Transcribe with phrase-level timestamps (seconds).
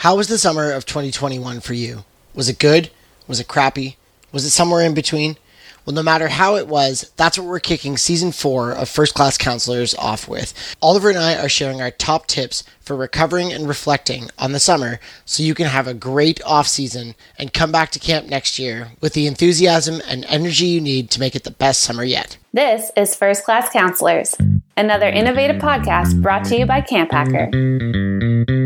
[0.00, 2.04] How was the summer of 2021 for you?
[2.34, 2.90] Was it good?
[3.28, 3.98] Was it crappy?
[4.32, 5.36] Was it somewhere in between?
[5.84, 9.38] Well, no matter how it was, that's what we're kicking season four of First Class
[9.38, 10.52] Counselors off with.
[10.82, 14.98] Oliver and I are sharing our top tips for recovering and reflecting on the summer
[15.24, 18.88] so you can have a great off season and come back to camp next year
[19.00, 22.36] with the enthusiasm and energy you need to make it the best summer yet.
[22.52, 24.34] This is First Class Counselors,
[24.76, 27.48] another innovative podcast brought to you by Camp Hacker.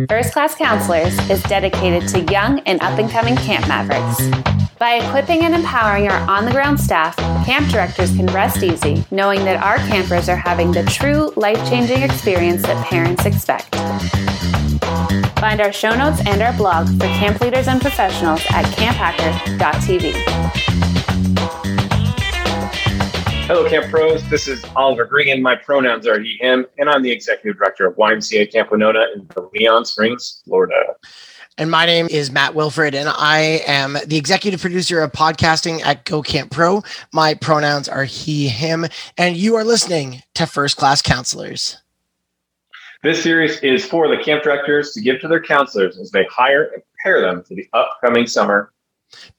[0.09, 4.64] First Class Counselors is dedicated to young and up and coming camp mavericks.
[4.79, 9.45] By equipping and empowering our on the ground staff, camp directors can rest easy knowing
[9.45, 13.73] that our campers are having the true life changing experience that parents expect.
[15.39, 20.13] Find our show notes and our blog for camp leaders and professionals at camphacker.tv.
[23.47, 24.29] Hello, Camp Pros.
[24.29, 25.41] This is Oliver Green.
[25.41, 29.29] My pronouns are he, him, and I'm the executive director of YMCA Camp Winona in
[29.53, 30.97] Leon Springs, Florida.
[31.57, 36.05] And my name is Matt Wilfred, and I am the executive producer of podcasting at
[36.05, 36.83] Go Camp Pro.
[37.13, 41.79] My pronouns are he, him, and you are listening to First Class Counselors.
[43.05, 46.73] This series is for the camp directors to give to their counselors as they hire
[46.75, 48.73] and prepare them for the upcoming summer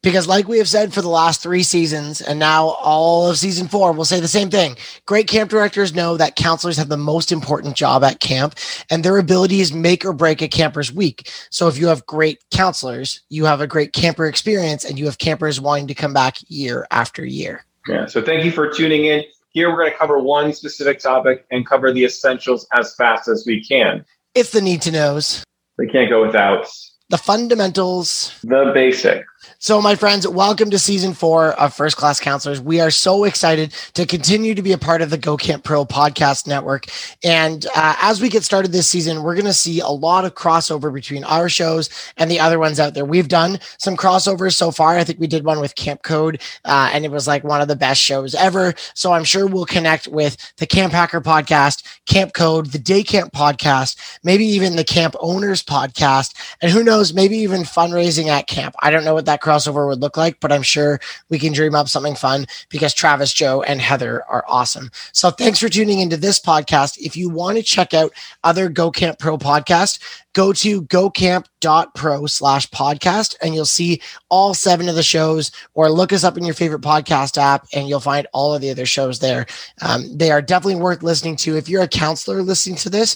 [0.01, 3.67] because, like we have said for the last three seasons, and now all of season
[3.67, 4.75] four, we'll say the same thing.
[5.05, 8.55] Great camp directors know that counselors have the most important job at camp,
[8.89, 11.31] and their abilities make or break a camper's week.
[11.49, 15.17] So, if you have great counselors, you have a great camper experience, and you have
[15.17, 17.65] campers wanting to come back year after year.
[17.87, 18.05] Yeah.
[18.05, 19.23] So, thank you for tuning in.
[19.49, 23.45] Here, we're going to cover one specific topic and cover the essentials as fast as
[23.47, 24.03] we can.
[24.33, 25.45] It's the need to knows.
[25.77, 26.67] We can't go without
[27.09, 29.25] the fundamentals, the basic.
[29.57, 32.59] So, my friends, welcome to season four of First Class Counselors.
[32.59, 35.85] We are so excited to continue to be a part of the Go Camp Pro
[35.85, 36.87] podcast network.
[37.23, 40.35] And uh, as we get started this season, we're going to see a lot of
[40.35, 43.05] crossover between our shows and the other ones out there.
[43.05, 44.97] We've done some crossovers so far.
[44.97, 47.69] I think we did one with Camp Code, uh, and it was like one of
[47.69, 48.73] the best shows ever.
[48.93, 53.31] So, I'm sure we'll connect with the Camp Hacker podcast, Camp Code, the Day Camp
[53.31, 58.75] podcast, maybe even the Camp Owners podcast, and who knows, maybe even fundraising at camp.
[58.81, 61.75] I don't know what that crossover would look like, but I'm sure we can dream
[61.75, 64.89] up something fun because Travis, Joe, and Heather are awesome.
[65.13, 66.97] So thanks for tuning into this podcast.
[66.97, 68.11] If you want to check out
[68.43, 69.99] other Go Camp Pro podcasts,
[70.33, 76.11] go to gocamp.pro slash podcast and you'll see all seven of the shows or look
[76.11, 79.19] us up in your favorite podcast app and you'll find all of the other shows
[79.19, 79.45] there.
[79.81, 81.55] Um, they are definitely worth listening to.
[81.55, 83.15] If you're a counselor listening to this,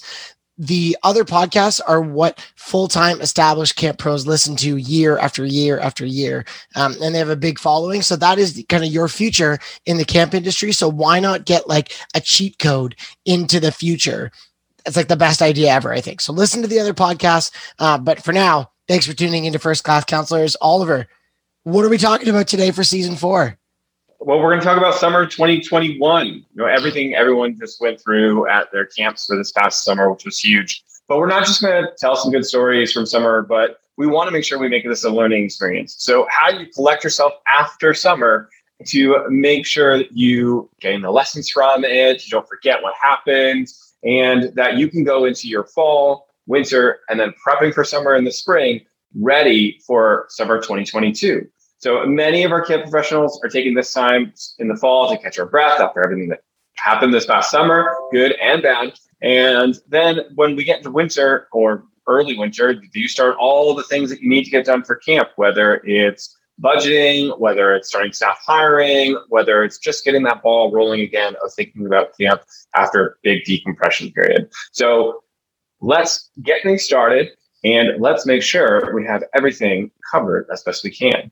[0.59, 6.06] the other podcasts are what full-time established camp pros listen to year after year after
[6.06, 6.46] year.
[6.75, 8.02] Um, and they have a big following.
[8.02, 10.74] So that is kind of your future in the camp industry.
[10.74, 14.31] So why not get like a cheat code into the future?
[14.86, 16.19] It's like the best idea ever i think.
[16.19, 17.52] So listen to the other podcasts.
[17.80, 20.58] Uh, but for now thanks for tuning into first class counselors.
[20.62, 21.08] Oliver
[21.64, 23.58] what are we talking about today for season four
[24.19, 26.28] well, we're going to talk about summer 2021.
[26.28, 30.25] You know, everything everyone just went through at their camps for this past summer, which
[30.25, 30.84] was huge.
[31.07, 34.28] But we're not just going to tell some good stories from summer, but we want
[34.28, 35.96] to make sure we make this a learning experience.
[36.00, 38.50] So, how do you collect yourself after summer
[38.88, 43.68] to make sure that you gain the lessons from it, you don't forget what happened,
[44.03, 48.24] and that you can go into your fall, winter, and then prepping for summer in
[48.24, 48.81] the spring
[49.16, 51.47] ready for summer 2022.
[51.80, 55.40] So many of our camp professionals are taking this time in the fall to catch
[55.40, 56.44] our breath after everything that
[56.76, 59.00] happened this past summer, good and bad.
[59.22, 64.10] And then when we get into winter or early winter, you start all the things
[64.10, 68.38] that you need to get done for camp, whether it's budgeting, whether it's starting staff
[68.46, 72.42] hiring, whether it's just getting that ball rolling again of thinking about camp
[72.76, 74.50] after a big decompression period.
[74.74, 75.24] So
[75.80, 77.30] let's get things started
[77.64, 81.32] and let's make sure we have everything covered as best we can.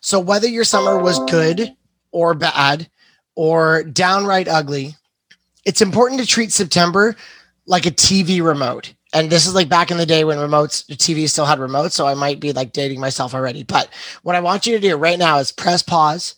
[0.00, 1.74] So whether your summer was good
[2.10, 2.88] or bad
[3.34, 4.96] or downright ugly,
[5.64, 7.16] it's important to treat September
[7.66, 8.94] like a TV remote.
[9.14, 11.92] And this is like back in the day when remotes, TV still had remotes.
[11.92, 13.62] So I might be like dating myself already.
[13.62, 13.88] But
[14.22, 16.34] what I want you to do right now is press pause.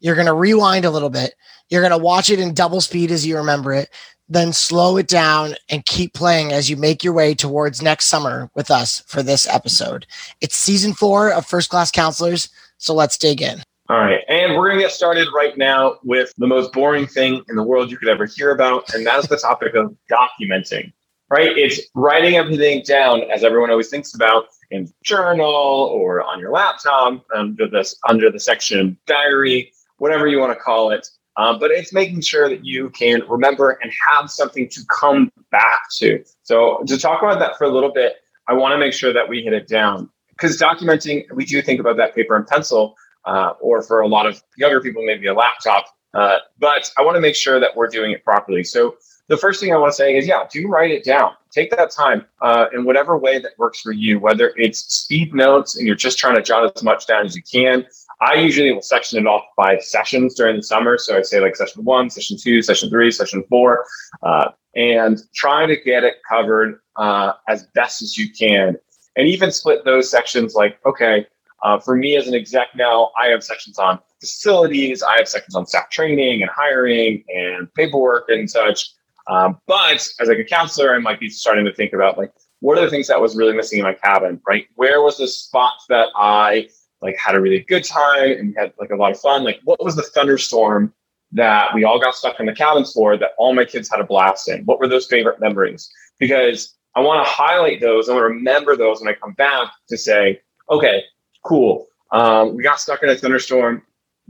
[0.00, 1.34] You're going to rewind a little bit.
[1.68, 3.88] You're going to watch it in double speed as you remember it.
[4.28, 8.50] Then slow it down and keep playing as you make your way towards next summer
[8.54, 10.06] with us for this episode.
[10.40, 12.48] It's season four of First Class Counselors.
[12.82, 13.62] So let's dig in.
[13.88, 14.20] All right.
[14.28, 17.62] And we're going to get started right now with the most boring thing in the
[17.62, 18.92] world you could ever hear about.
[18.92, 20.92] And that's the topic of documenting,
[21.30, 21.56] right?
[21.56, 27.24] It's writing everything down as everyone always thinks about in journal or on your laptop
[27.32, 31.06] under this, under the section diary, whatever you want to call it.
[31.36, 35.82] Um, but it's making sure that you can remember and have something to come back
[35.98, 36.24] to.
[36.42, 38.14] So to talk about that for a little bit,
[38.48, 40.10] I want to make sure that we hit it down
[40.42, 44.26] because documenting, we do think about that paper and pencil, uh, or for a lot
[44.26, 45.86] of younger people, maybe a laptop.
[46.14, 48.64] Uh, but I want to make sure that we're doing it properly.
[48.64, 48.96] So
[49.28, 51.30] the first thing I want to say is, yeah, do write it down.
[51.52, 55.76] Take that time uh, in whatever way that works for you, whether it's speed notes
[55.76, 57.86] and you're just trying to jot as much down as you can.
[58.20, 60.98] I usually will section it off by sessions during the summer.
[60.98, 63.84] So I'd say like session one, session two, session three, session four,
[64.22, 68.76] uh, and trying to get it covered uh, as best as you can.
[69.16, 71.26] And even split those sections like, okay,
[71.62, 75.54] uh, for me as an exec now, I have sections on facilities, I have sections
[75.54, 78.90] on staff training and hiring and paperwork and such.
[79.28, 82.78] Um, but as like a counselor, I might be starting to think about like, what
[82.78, 84.66] are the things that was really missing in my cabin, right?
[84.74, 86.68] Where was the spots that I
[87.00, 89.44] like had a really good time and had like a lot of fun?
[89.44, 90.92] Like, what was the thunderstorm
[91.32, 94.04] that we all got stuck in the cabins for that all my kids had a
[94.04, 94.64] blast in?
[94.64, 95.90] What were those favorite memories?
[96.18, 98.08] Because I want to highlight those.
[98.08, 100.40] I want to remember those when I come back to say,
[100.70, 101.02] okay,
[101.44, 101.86] cool.
[102.10, 103.82] Um, we got stuck in a thunderstorm.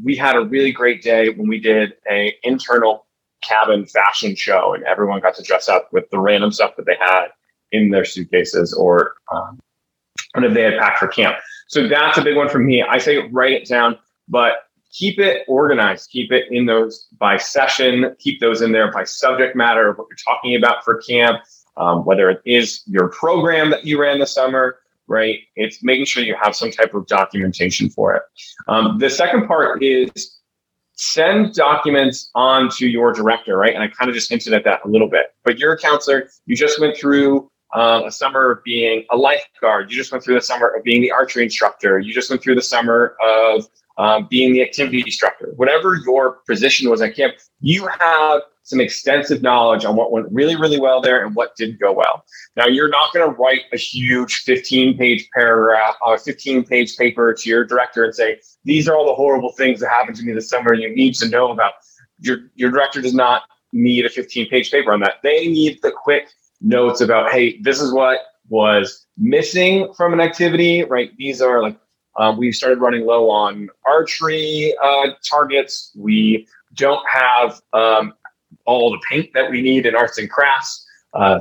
[0.03, 3.07] We had a really great day when we did a internal
[3.43, 6.97] cabin fashion show, and everyone got to dress up with the random stuff that they
[7.01, 7.27] had
[7.73, 9.59] in their suitcases or um,
[10.35, 11.37] whatever they had packed for camp.
[11.69, 12.83] So that's a big one for me.
[12.83, 13.99] I say write it down,
[14.29, 14.53] but
[14.93, 16.11] keep it organized.
[16.11, 18.15] Keep it in those by session.
[18.19, 21.43] Keep those in there by subject matter of what you're talking about for camp.
[21.77, 25.39] Um, whether it is your program that you ran this summer, right?
[25.57, 28.23] It's making sure you have some type of documentation for it.
[28.69, 30.41] Um, the second part is
[30.95, 33.75] send documents on to your director, right?
[33.75, 35.35] And I kind of just hinted at that a little bit.
[35.45, 39.91] But you're a counselor, you just went through um, a summer of being a lifeguard,
[39.91, 42.55] you just went through the summer of being the archery instructor, you just went through
[42.55, 43.67] the summer of
[43.99, 49.43] um, being the activity instructor, whatever your position was at camp, you have some extensive
[49.43, 52.25] knowledge on what went really, really well there and what didn't go well.
[52.57, 57.35] Now, you're not going to write a huge 15 page paragraph, a 15 page paper
[57.35, 60.33] to your director and say, these are all the horrible things that happened to me
[60.33, 61.73] this summer and you need to know about.
[62.21, 63.43] Your, your director does not
[63.73, 65.15] need a 15 page paper on that.
[65.23, 66.29] They need the quick
[66.61, 71.11] notes about, hey, this is what was missing from an activity, right?
[71.17, 71.77] These are like,
[72.19, 75.91] um, we started running low on archery uh, targets.
[75.97, 78.13] We don't have um,
[78.65, 80.87] all the paint that we need in arts and crafts.
[81.15, 81.41] Uh,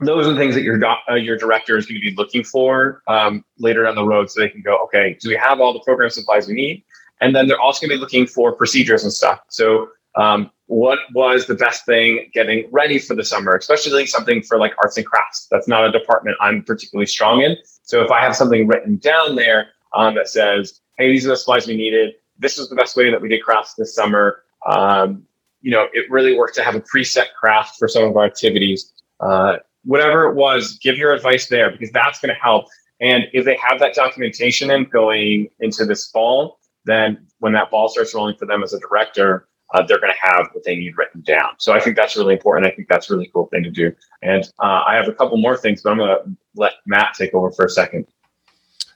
[0.00, 3.02] those are the things that your uh, your director is going to be looking for
[3.06, 5.80] um, later down the road, so they can go, okay, do we have all the
[5.80, 6.84] program supplies we need?
[7.20, 9.40] And then they're also going to be looking for procedures and stuff.
[9.48, 14.58] So, um, what was the best thing getting ready for the summer, especially something for
[14.58, 15.46] like arts and crafts?
[15.50, 17.56] That's not a department I'm particularly strong in.
[17.82, 21.36] So, if I have something written down there um, that says, hey, these are the
[21.36, 22.14] supplies we needed.
[22.38, 24.42] This was the best way that we did crafts this summer.
[24.66, 25.24] Um,
[25.64, 28.92] you know, it really worked to have a preset craft for some of our activities.
[29.20, 32.66] Uh, whatever it was, give your advice there because that's going to help.
[33.00, 37.88] And if they have that documentation in going into this fall, then when that ball
[37.88, 40.98] starts rolling for them as a director, uh, they're going to have what they need
[40.98, 41.54] written down.
[41.58, 42.70] So I think that's really important.
[42.70, 43.90] I think that's a really cool thing to do.
[44.20, 47.32] And uh, I have a couple more things, but I'm going to let Matt take
[47.32, 48.06] over for a second.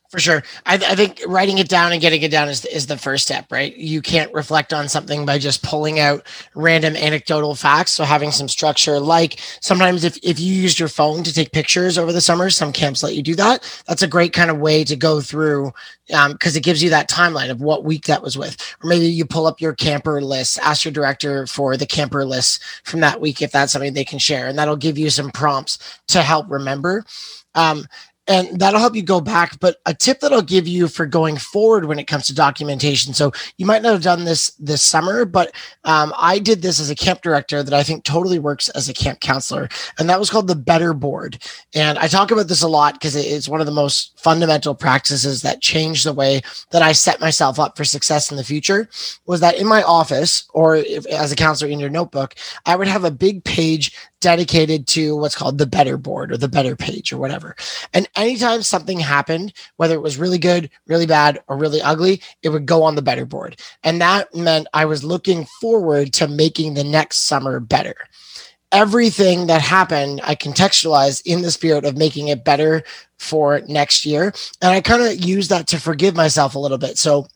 [0.08, 0.42] For sure.
[0.64, 3.52] I, I, think writing it down and getting it down is, is the first step,
[3.52, 3.76] right?
[3.76, 7.92] You can't reflect on something by just pulling out random anecdotal facts.
[7.92, 11.98] So having some structure, like sometimes if, if you used your phone to take pictures
[11.98, 13.82] over the summer, some camps let you do that.
[13.86, 15.74] That's a great kind of way to go through
[16.06, 18.56] because um, it gives you that timeline of what week that was with.
[18.82, 22.64] Or maybe you pull up your camper list, ask your director for the camper list
[22.82, 24.46] from that week if that's something they can share.
[24.46, 27.04] And that'll give you some prompts to help remember.
[27.54, 27.86] Um,
[28.28, 29.58] and that'll help you go back.
[29.58, 33.14] But a tip that I'll give you for going forward when it comes to documentation.
[33.14, 35.52] So you might not have done this this summer, but
[35.84, 38.94] um, I did this as a camp director that I think totally works as a
[38.94, 39.68] camp counselor,
[39.98, 41.42] and that was called the Better Board.
[41.74, 45.42] And I talk about this a lot because it's one of the most fundamental practices
[45.42, 48.88] that changed the way that I set myself up for success in the future.
[49.26, 52.34] Was that in my office or if, as a counselor in your notebook,
[52.66, 56.48] I would have a big page dedicated to what's called the better board or the
[56.48, 57.54] better page or whatever.
[57.94, 62.48] And anytime something happened, whether it was really good, really bad, or really ugly, it
[62.48, 63.60] would go on the better board.
[63.84, 67.94] And that meant I was looking forward to making the next summer better.
[68.70, 72.82] Everything that happened, I contextualized in the spirit of making it better
[73.18, 74.34] for next year.
[74.60, 76.98] And I kind of use that to forgive myself a little bit.
[76.98, 77.26] So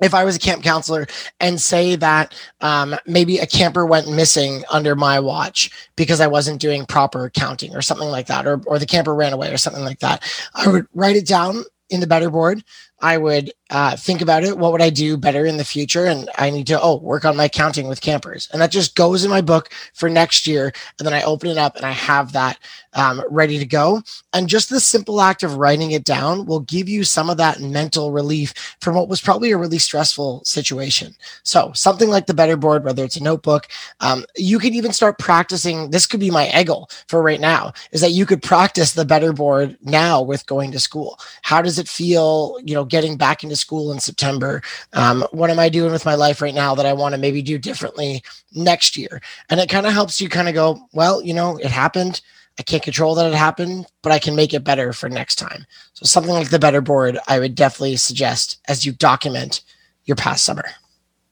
[0.00, 1.06] if I was a camp counselor
[1.40, 6.60] and say that um, maybe a camper went missing under my watch because I wasn't
[6.60, 9.84] doing proper counting or something like that, or, or the camper ran away or something
[9.84, 10.22] like that,
[10.54, 12.62] I would write it down in the better board
[13.00, 14.58] I would uh, think about it.
[14.58, 16.04] What would I do better in the future?
[16.06, 18.48] And I need to, oh, work on my counting with campers.
[18.52, 20.72] And that just goes in my book for next year.
[20.98, 22.58] And then I open it up and I have that
[22.94, 24.02] um, ready to go.
[24.32, 27.60] And just the simple act of writing it down will give you some of that
[27.60, 31.14] mental relief from what was probably a really stressful situation.
[31.44, 33.68] So, something like the Better Board, whether it's a notebook,
[34.00, 35.90] um, you can even start practicing.
[35.90, 39.32] This could be my eggle for right now is that you could practice the Better
[39.32, 41.18] Board now with going to school.
[41.42, 44.62] How does it feel, you know, getting back into school in September?
[44.92, 47.40] Um, what am I doing with my life right now that I want to maybe
[47.40, 49.22] do differently next year?
[49.48, 52.20] And it kind of helps you kind of go, well, you know, it happened
[52.60, 55.64] I can't control that it happened, but I can make it better for next time.
[55.94, 59.62] So something like the better board, I would definitely suggest as you document
[60.04, 60.64] your past summer.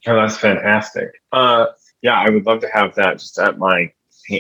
[0.07, 1.11] Oh, that's fantastic.
[1.31, 1.67] Uh,
[2.01, 3.93] yeah, I would love to have that just at my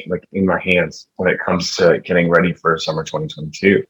[0.07, 3.85] like in my hands when it comes to getting ready for summer 2022.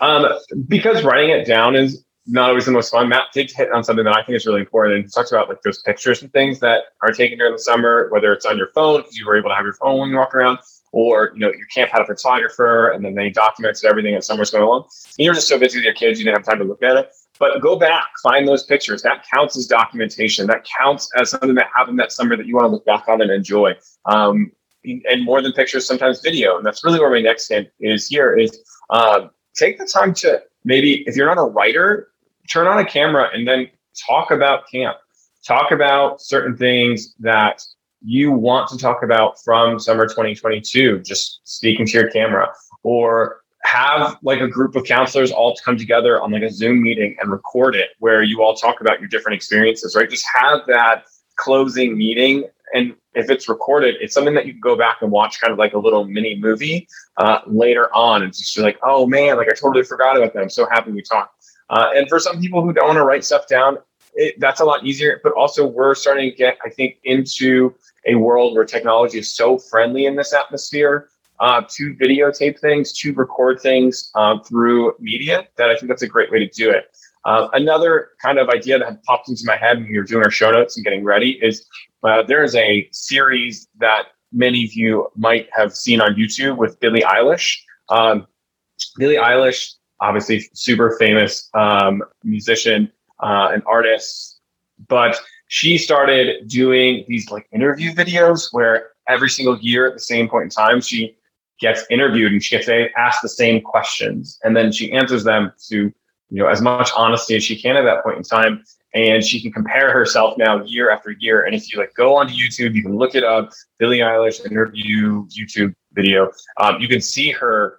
[0.00, 0.26] Um,
[0.66, 3.08] because writing it down is not always the most fun.
[3.08, 5.48] Matt did hit on something that I think is really important and he talks about
[5.48, 8.68] like those pictures and things that are taken during the summer, whether it's on your
[8.74, 10.58] phone you were able to have your phone when you walk around,
[10.92, 14.50] or you know your camp had a photographer and then they documented everything as summer's
[14.50, 14.84] going along.
[15.18, 16.96] And you're just so busy with your kids, you didn't have time to look at
[16.96, 17.10] it.
[17.40, 19.00] But go back, find those pictures.
[19.00, 20.46] That counts as documentation.
[20.46, 23.22] That counts as something that happened that summer that you want to look back on
[23.22, 23.74] and enjoy.
[24.04, 24.52] Um,
[24.84, 26.58] and more than pictures, sometimes video.
[26.58, 30.42] And that's really where my next hint is here is uh, take the time to
[30.64, 32.09] maybe, if you're not a writer,
[32.50, 33.68] turn on a camera and then
[34.06, 34.96] talk about camp.
[35.46, 37.62] Talk about certain things that
[38.02, 42.52] you want to talk about from summer 2022, just speaking to your camera,
[42.82, 47.16] or have like a group of counselors all come together on like a Zoom meeting
[47.20, 50.08] and record it where you all talk about your different experiences, right?
[50.08, 51.04] Just have that
[51.36, 52.44] closing meeting.
[52.74, 55.58] And if it's recorded, it's something that you can go back and watch kind of
[55.58, 56.88] like a little mini movie
[57.18, 58.22] uh, later on.
[58.22, 60.42] And just like, oh man, like I totally forgot about that.
[60.42, 61.39] I'm so happy we talked.
[61.70, 63.78] Uh, and for some people who don't want to write stuff down,
[64.14, 65.20] it, that's a lot easier.
[65.22, 67.74] But also, we're starting to get, I think, into
[68.06, 71.08] a world where technology is so friendly in this atmosphere
[71.38, 76.08] uh, to videotape things, to record things um, through media, that I think that's a
[76.08, 76.96] great way to do it.
[77.24, 80.30] Uh, another kind of idea that popped into my head when we were doing our
[80.30, 81.66] show notes and getting ready is
[82.02, 86.80] uh, there is a series that many of you might have seen on YouTube with
[86.80, 87.56] Billie Eilish.
[87.90, 88.26] Um,
[88.96, 92.90] Billie Eilish, obviously super famous um, musician
[93.20, 94.40] uh, and artist,
[94.88, 95.16] but
[95.48, 100.44] she started doing these like interview videos where every single year at the same point
[100.44, 101.16] in time she
[101.60, 104.38] gets interviewed and she gets asked the same questions.
[104.42, 105.92] And then she answers them to
[106.32, 108.64] you know as much honesty as she can at that point in time.
[108.94, 111.42] And she can compare herself now year after year.
[111.44, 115.26] And if you like go onto youtube you can look it up billie eilish interview
[115.26, 116.30] youtube video.
[116.58, 117.78] Um, you can see her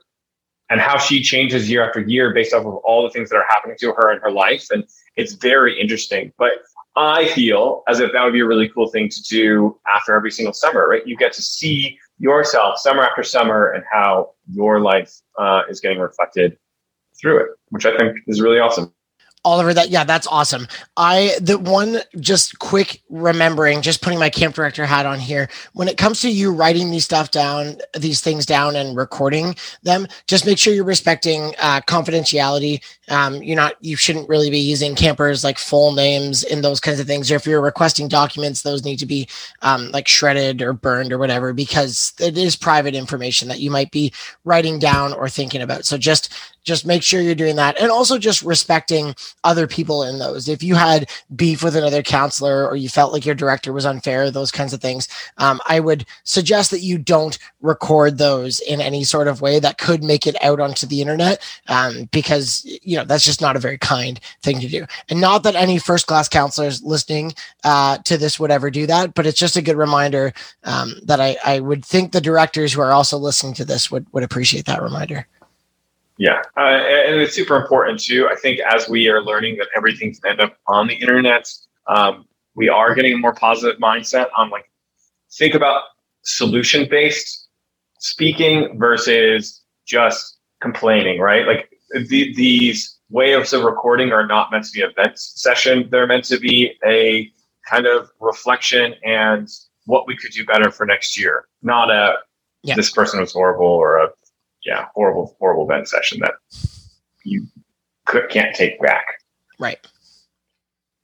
[0.71, 3.45] and how she changes year after year based off of all the things that are
[3.49, 4.83] happening to her in her life and
[5.15, 6.53] it's very interesting but
[6.95, 10.31] I feel as if that would be a really cool thing to do after every
[10.31, 11.05] single summer, right?
[11.05, 15.99] You get to see yourself summer after summer and how your life uh, is getting
[15.99, 16.57] reflected
[17.19, 18.93] through it, which I think is really awesome.
[19.43, 20.67] Oliver, that yeah, that's awesome.
[20.97, 25.49] I the one just quick remembering, just putting my camp director hat on here.
[25.73, 30.05] When it comes to you writing these stuff down, these things down and recording them,
[30.27, 32.83] just make sure you're respecting uh, confidentiality.
[33.09, 36.99] Um, you're not, you shouldn't really be using campers like full names and those kinds
[36.99, 37.31] of things.
[37.31, 39.27] Or if you're requesting documents, those need to be
[39.63, 43.91] um, like shredded or burned or whatever because it is private information that you might
[43.91, 44.13] be
[44.45, 45.85] writing down or thinking about.
[45.85, 46.31] So just
[46.63, 47.79] just make sure you're doing that.
[47.79, 50.47] And also just respecting other people in those.
[50.47, 54.31] If you had beef with another counselor or you felt like your director was unfair
[54.31, 59.03] those kinds of things um, i would suggest that you don't record those in any
[59.03, 63.03] sort of way that could make it out onto the internet um, because you know
[63.03, 64.85] that's just not a very kind thing to do.
[65.09, 69.13] And not that any first class counselors listening uh, to this would ever do that
[69.13, 72.81] but it's just a good reminder um, that I, I would think the directors who
[72.81, 75.27] are also listening to this would, would appreciate that reminder
[76.21, 78.29] yeah, uh, and it's super important too.
[78.31, 81.51] I think as we are learning that everything can end up on the internet,
[81.87, 84.69] um, we are getting a more positive mindset on like
[85.31, 85.81] think about
[86.21, 87.47] solution based
[87.97, 91.47] speaking versus just complaining, right?
[91.47, 95.87] Like the, these waves of recording are not meant to be a vent session.
[95.89, 97.31] They're meant to be a
[97.67, 99.49] kind of reflection and
[99.85, 102.17] what we could do better for next year, not a
[102.61, 102.75] yeah.
[102.75, 104.09] this person was horrible or a
[104.63, 106.33] yeah, horrible, horrible vent session that
[107.23, 107.47] you
[108.05, 109.05] could, can't take back.
[109.59, 109.85] Right.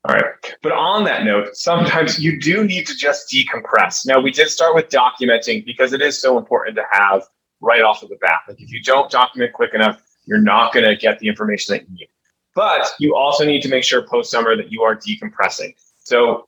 [0.05, 0.23] All right.
[0.61, 4.05] But on that note, sometimes you do need to just decompress.
[4.05, 7.23] Now, we did start with documenting because it is so important to have
[7.59, 8.39] right off of the bat.
[8.47, 11.89] Like, if you don't document quick enough, you're not going to get the information that
[11.89, 12.09] you need.
[12.55, 15.73] But you also need to make sure post summer that you are decompressing.
[15.99, 16.47] So,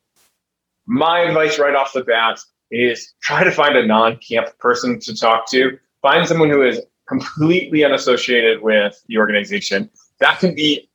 [0.86, 2.40] my advice right off the bat
[2.72, 5.78] is try to find a non camp person to talk to.
[6.02, 9.90] Find someone who is completely unassociated with the organization.
[10.20, 10.90] That can be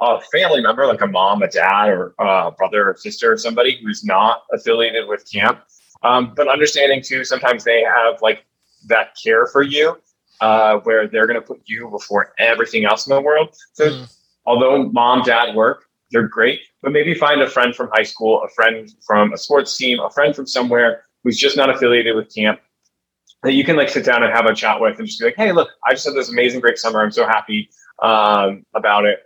[0.00, 3.78] a family member, like a mom, a dad, or a brother or sister, or somebody
[3.82, 5.60] who's not affiliated with camp.
[6.02, 8.46] Um, but understanding too, sometimes they have like
[8.86, 9.98] that care for you,
[10.40, 13.54] uh, where they're going to put you before everything else in the world.
[13.74, 14.16] So, mm.
[14.46, 18.48] although mom, dad work, they're great, but maybe find a friend from high school, a
[18.48, 22.60] friend from a sports team, a friend from somewhere who's just not affiliated with camp
[23.42, 25.36] that you can like sit down and have a chat with and just be like,
[25.36, 27.00] hey, look, I just had this amazing, great summer.
[27.00, 27.70] I'm so happy
[28.02, 29.20] um, about it.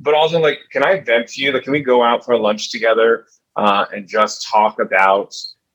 [0.00, 1.52] But also, like, can I vent to you?
[1.52, 5.34] Like, can we go out for lunch together uh, and just talk about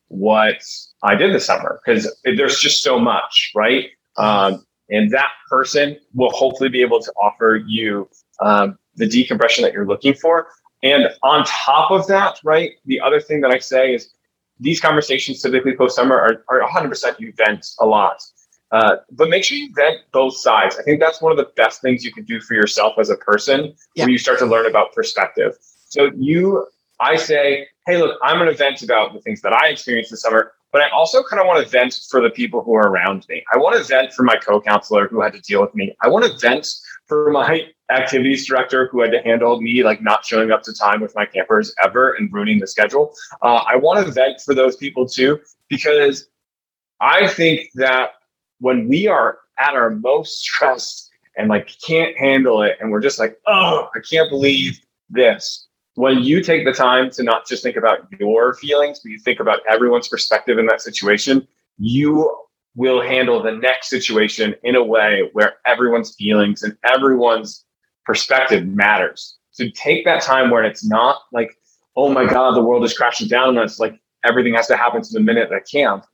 [0.10, 0.62] what
[1.04, 1.80] I did this summer?
[1.86, 3.90] Because there's just so much, right?
[4.18, 8.10] Um, and that person will hopefully be able to offer you
[8.42, 10.48] um, the decompression that you're looking for.
[10.84, 14.14] And on top of that, right, the other thing that I say is
[14.60, 18.22] these conversations typically post summer are, are 100% you vent a lot.
[18.72, 20.78] Uh, but make sure you vent both sides.
[20.78, 23.16] I think that's one of the best things you can do for yourself as a
[23.16, 24.04] person yeah.
[24.04, 25.58] when you start to learn about perspective.
[25.88, 26.68] So you,
[27.00, 30.22] I say, hey, look, I'm going to vent about the things that I experienced this
[30.22, 33.26] summer, but I also kind of want to vent for the people who are around
[33.28, 33.44] me.
[33.52, 35.96] I want to vent for my co-counselor who had to deal with me.
[36.02, 36.68] I want to vent
[37.10, 41.02] for my activities director who had to handle me like not showing up to time
[41.02, 43.14] with my campers ever and ruining the schedule.
[43.42, 46.30] Uh, I want to vent for those people too because
[47.02, 48.12] I think that
[48.60, 53.20] when we are at our most stressed and like can't handle it and we're just
[53.20, 55.68] like, oh, I can't believe this.
[55.96, 59.40] When you take the time to not just think about your feelings, but you think
[59.40, 61.46] about everyone's perspective in that situation,
[61.78, 62.38] you
[62.76, 67.66] will handle the next situation in a way where everyone's feelings and everyone's
[68.06, 69.38] perspective matters.
[69.52, 71.56] So take that time where it's not like,
[71.96, 73.80] oh my God, the world is crashing down on us.
[73.80, 76.06] Like everything has to happen to the minute at camp,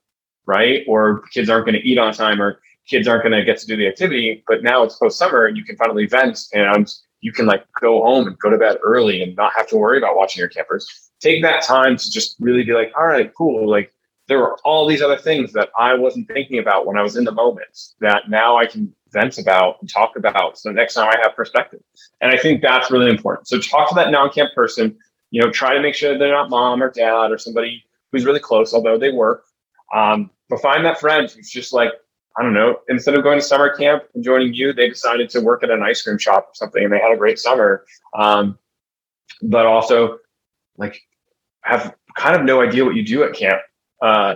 [0.45, 0.83] right?
[0.87, 3.67] Or kids aren't going to eat on time or kids aren't going to get to
[3.67, 4.43] do the activity.
[4.47, 8.03] But now it's post summer and you can finally vent and you can like go
[8.03, 11.11] home and go to bed early and not have to worry about watching your campers.
[11.19, 13.69] Take that time to just really be like, all right, cool.
[13.69, 13.91] Like
[14.27, 17.25] there were all these other things that I wasn't thinking about when I was in
[17.25, 20.57] the moment that now I can vent about and talk about.
[20.57, 21.81] So next time I have perspective.
[22.21, 23.47] And I think that's really important.
[23.47, 24.97] So talk to that non-camp person,
[25.31, 28.39] you know, try to make sure they're not mom or dad or somebody who's really
[28.39, 29.43] close, although they work.
[29.93, 31.91] Um, but find that friend who's just like,
[32.37, 35.39] I don't know, instead of going to summer camp and joining you, they decided to
[35.39, 37.85] work at an ice cream shop or something and they had a great summer.
[38.17, 38.57] Um,
[39.41, 40.17] but also
[40.77, 41.01] like
[41.61, 43.61] have kind of no idea what you do at camp
[44.05, 44.35] uh,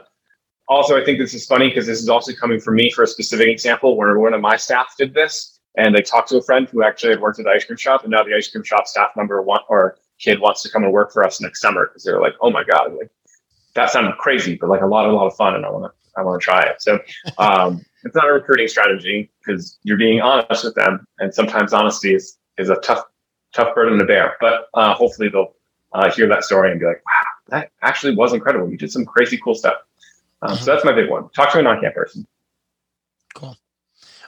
[0.67, 3.07] also, I think this is funny because this is also coming from me for a
[3.07, 6.67] specific example where one of my staff did this and they talked to a friend
[6.69, 8.87] who actually had worked at the ice cream shop and now the ice cream shop
[8.87, 12.03] staff member want or kid wants to come and work for us next summer because
[12.03, 13.11] they're like, oh my God, like
[13.75, 16.19] that sounded crazy, but like a lot, a lot of fun and I want to,
[16.19, 16.81] I want to try it.
[16.81, 16.99] So,
[17.37, 21.05] um, it's not a recruiting strategy because you're being honest with them.
[21.19, 23.03] And sometimes honesty is, is a tough,
[23.53, 25.53] tough burden to bear, but, uh, hopefully they'll,
[25.93, 28.69] uh, hear that story and be like, wow, that actually was incredible.
[28.69, 29.75] You did some crazy cool stuff.
[30.41, 30.63] Um, mm-hmm.
[30.63, 31.29] So that's my big one.
[31.29, 32.25] Talk to a non-camp person.
[33.35, 33.57] Cool.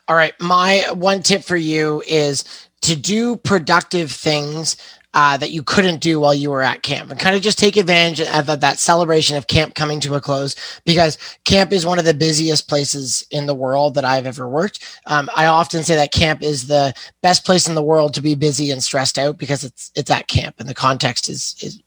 [0.07, 0.33] All right.
[0.39, 4.75] My one tip for you is to do productive things
[5.13, 7.75] uh, that you couldn't do while you were at camp and kind of just take
[7.75, 10.55] advantage of that, that celebration of camp coming to a close
[10.85, 15.01] because camp is one of the busiest places in the world that I've ever worked.
[15.07, 18.35] Um, I often say that camp is the best place in the world to be
[18.35, 21.81] busy and stressed out because it's it's at camp and the context is is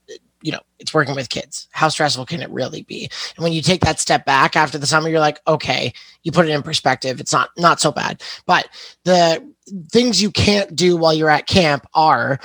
[0.44, 1.68] you know, it's working with kids.
[1.72, 3.08] How stressful can it really be?
[3.34, 6.46] And when you take that step back after the summer, you're like, okay, you put
[6.46, 7.18] it in perspective.
[7.18, 8.22] It's not not so bad.
[8.44, 8.68] But
[9.04, 9.42] the
[9.90, 12.38] things you can't do while you're at camp are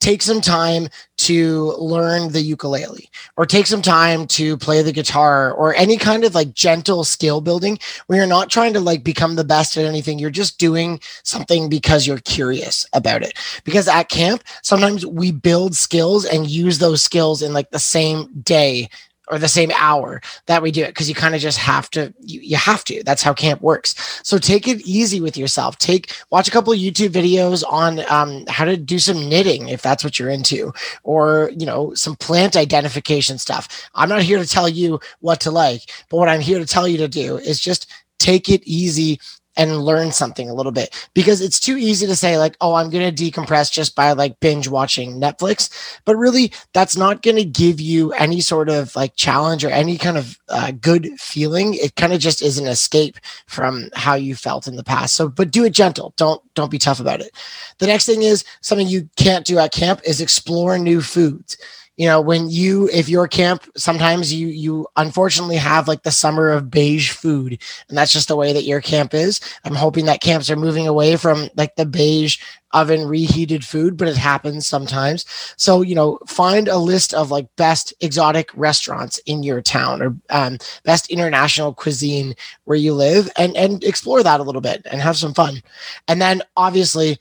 [0.00, 0.88] take some time
[1.24, 6.24] to learn the ukulele or take some time to play the guitar or any kind
[6.24, 9.84] of like gentle skill building where you're not trying to like become the best at
[9.84, 10.18] anything.
[10.18, 13.34] You're just doing something because you're curious about it.
[13.64, 18.28] Because at camp, sometimes we build skills and use those skills in like the same
[18.42, 18.88] day
[19.28, 22.12] or the same hour that we do it because you kind of just have to
[22.20, 23.02] you, you have to.
[23.04, 24.20] That's how camp works.
[24.22, 25.78] So take it easy with yourself.
[25.78, 30.04] Take watch a couple youtube videos on um, how to do some knitting if that's
[30.04, 33.88] what you're into or you know some plant identification stuff.
[33.94, 36.86] I'm not here to tell you what to like but what i'm here to tell
[36.86, 39.18] you to do is just take it easy
[39.56, 41.08] and learn something a little bit.
[41.14, 44.40] Because it's too easy to say like oh i'm going to decompress just by like
[44.40, 45.70] binge watching netflix.
[46.04, 49.98] But really that's not going to give you any sort of like challenge or any
[49.98, 51.74] kind of uh, good feeling.
[51.74, 55.16] It kind of just is an escape from how you felt in the past.
[55.16, 56.14] So but do it gentle.
[56.16, 57.30] Don't don't be tough about it.
[57.78, 61.56] The next thing is something you can't do at camp is explore new foods
[61.96, 66.50] you know when you if your camp sometimes you you unfortunately have like the summer
[66.50, 69.40] of beige food and that's just the way that your camp is.
[69.64, 72.38] I'm hoping that camps are moving away from like the beige
[72.72, 75.24] oven reheated food but it happens sometimes.
[75.56, 80.16] So you know find a list of like best exotic restaurants in your town or
[80.30, 85.00] um, best international cuisine where you live and and explore that a little bit and
[85.00, 85.62] have some fun.
[86.08, 87.18] And then obviously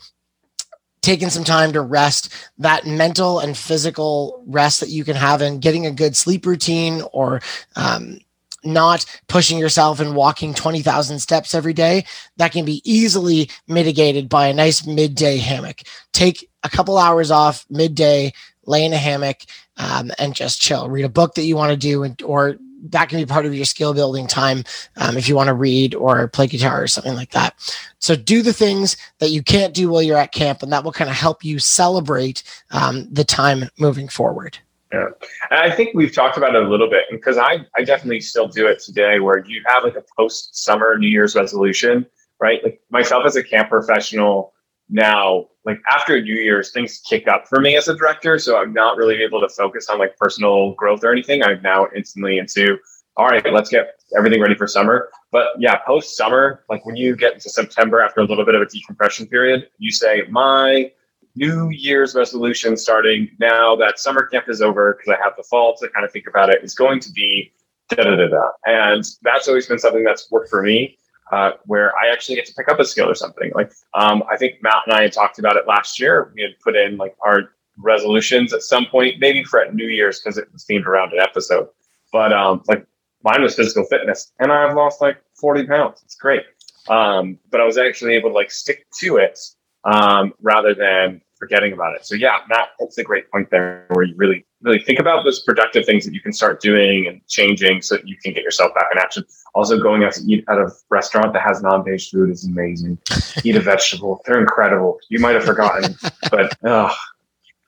[1.04, 5.62] taking some time to rest, that mental and physical rest that you can have, and
[5.62, 7.42] getting a good sleep routine or
[7.76, 8.18] um,
[8.64, 12.06] not pushing yourself and walking 20,000 steps every day,
[12.38, 15.82] that can be easily mitigated by a nice midday hammock.
[16.14, 18.32] Take a couple hours off midday,
[18.66, 19.42] lay in a hammock,
[19.76, 20.90] um, and just chill.
[20.90, 22.56] Read a book that you want to do, and, or
[22.90, 24.64] that can be part of your skill building time
[24.98, 27.56] um, if you want to read or play guitar or something like that.
[28.00, 30.92] So do the things that you can't do while you're at camp, and that will
[30.92, 34.58] kind of help you celebrate um, the time moving forward.
[34.92, 35.08] Yeah.
[35.50, 38.48] And I think we've talked about it a little bit because I, I definitely still
[38.48, 42.06] do it today where you have like a post summer New Year's resolution,
[42.40, 42.64] right?
[42.64, 44.53] Like myself as a camp professional
[44.94, 48.38] now, like after New Year's, things kick up for me as a director.
[48.38, 51.44] So I'm not really able to focus on like personal growth or anything.
[51.44, 52.78] I'm now instantly into,
[53.18, 55.10] all right, let's get everything ready for summer.
[55.32, 58.62] But yeah, post summer, like when you get into September after a little bit of
[58.62, 60.92] a decompression period, you say, my
[61.36, 65.76] New Year's resolution starting now that summer camp is over, because I have the fall
[65.78, 67.52] to kind of think about it, is going to be
[67.90, 68.50] da da da da.
[68.66, 71.00] And that's always been something that's worked for me
[71.34, 73.52] uh, where I actually get to pick up a skill or something.
[73.56, 76.32] Like um, I think Matt and I had talked about it last year.
[76.36, 80.20] We had put in like our resolutions at some point, maybe for at New Year's
[80.20, 81.70] because it was themed around an episode.
[82.12, 82.86] But um, like
[83.24, 86.02] mine was physical fitness, and I've lost like forty pounds.
[86.06, 86.44] It's great.
[86.88, 89.40] Um, but I was actually able to like stick to it
[89.86, 92.06] um, rather than forgetting about it.
[92.06, 95.42] So yeah, Matt, that's a great point there, where you really really think about those
[95.42, 98.74] productive things that you can start doing and changing so that you can get yourself
[98.74, 99.24] back in action.
[99.54, 102.98] Also, going out to eat at a restaurant that has non-beige food is amazing.
[103.44, 105.00] eat a vegetable; they're incredible.
[105.10, 105.96] You might have forgotten,
[106.32, 106.92] but uh,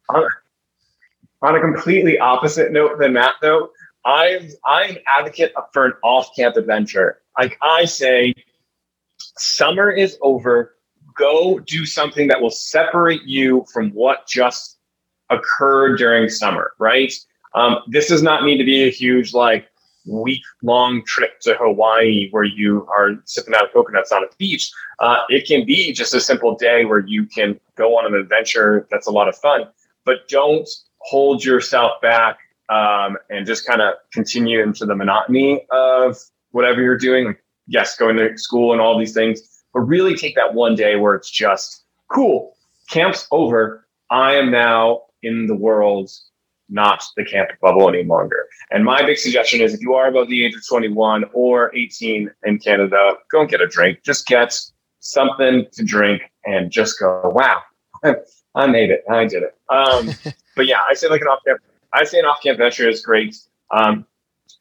[0.09, 0.27] on,
[1.41, 3.69] on a completely opposite note than Matt, though,
[4.05, 7.21] I'm I'm an advocate for an off-camp adventure.
[7.37, 8.33] Like I say,
[9.17, 10.75] summer is over
[11.15, 14.74] go do something that will separate you from what just
[15.29, 17.13] occurred during summer, right?
[17.53, 19.67] Um, this does not need to be a huge, like,
[20.07, 24.71] week long trip to Hawaii where you are sipping out coconuts on a beach.
[24.99, 28.87] Uh, it can be just a simple day where you can go on an adventure
[28.91, 29.67] that's a lot of fun,
[30.05, 32.37] but don't hold yourself back
[32.69, 36.17] um, and just kind of continue into the monotony of
[36.51, 37.35] whatever you're doing.
[37.67, 41.15] Yes, going to school and all these things, but really take that one day where
[41.15, 42.55] it's just cool.
[42.89, 43.87] Camp's over.
[44.11, 46.11] I am now in the world,
[46.69, 48.47] not the camp bubble any longer.
[48.71, 52.31] And my big suggestion is if you are above the age of 21 or 18
[52.43, 53.99] in Canada, go and get a drink.
[54.03, 54.59] Just get
[54.99, 57.61] something to drink and just go, wow,
[58.55, 59.03] I made it.
[59.09, 59.55] I did it.
[59.69, 60.11] Um,
[60.55, 61.61] but yeah, I say like an off camp.
[61.93, 63.35] I say an off camp venture is great.
[63.71, 64.05] Um,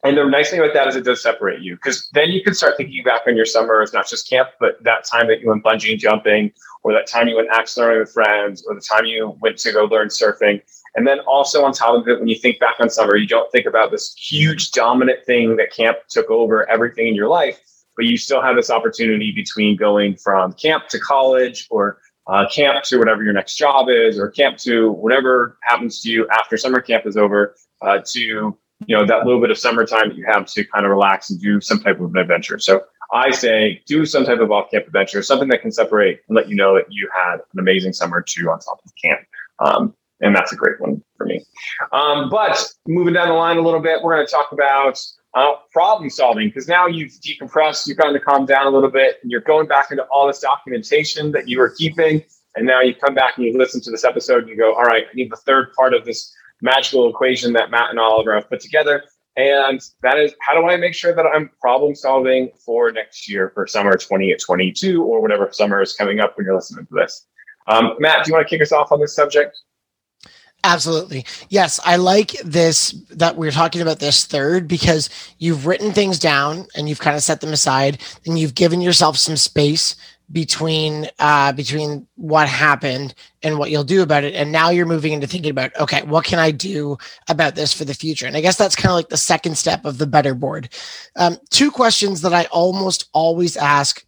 [0.03, 2.55] and the nice thing about that is it does separate you because then you can
[2.55, 5.48] start thinking back on your summer as not just camp, but that time that you
[5.48, 6.53] went bungee jumping,
[6.84, 9.72] or that time you went axe throwing with friends, or the time you went to
[9.72, 10.62] go learn surfing.
[10.94, 13.50] And then also on top of it, when you think back on summer, you don't
[13.50, 17.58] think about this huge dominant thing that camp took over everything in your life,
[17.96, 22.84] but you still have this opportunity between going from camp to college or uh, camp
[22.84, 26.80] to whatever your next job is, or camp to whatever happens to you after summer
[26.80, 30.46] camp is over, uh, to you know that little bit of summertime that you have
[30.46, 32.58] to kind of relax and do some type of an adventure.
[32.58, 36.36] So I say do some type of off camp adventure, something that can separate and
[36.36, 39.20] let you know that you had an amazing summer too on top of camp.
[39.60, 41.44] Um, and that's a great one for me.
[41.92, 45.00] Um, but moving down the line a little bit, we're going to talk about
[45.34, 49.16] uh, problem solving because now you've decompressed, you've gotten to calm down a little bit,
[49.22, 52.22] and you're going back into all this documentation that you were keeping.
[52.56, 54.84] And now you come back and you listen to this episode and you go, all
[54.84, 58.48] right, I need the third part of this magical equation that Matt and Oliver have
[58.48, 59.02] put together.
[59.36, 63.50] And that is how do I make sure that I'm problem solving for next year
[63.52, 67.26] for summer 2022 or whatever summer is coming up when you're listening to this.
[67.66, 69.58] Um, Matt, do you want to kick us off on this subject?
[70.64, 71.26] Absolutely.
[71.50, 76.66] Yes, I like this that we're talking about this third because you've written things down
[76.74, 79.94] and you've kind of set them aside and you've given yourself some space
[80.32, 85.12] between uh between what happened and what you'll do about it and now you're moving
[85.12, 86.96] into thinking about okay what can i do
[87.28, 89.84] about this for the future and i guess that's kind of like the second step
[89.84, 90.70] of the better board
[91.16, 94.04] um, two questions that i almost always ask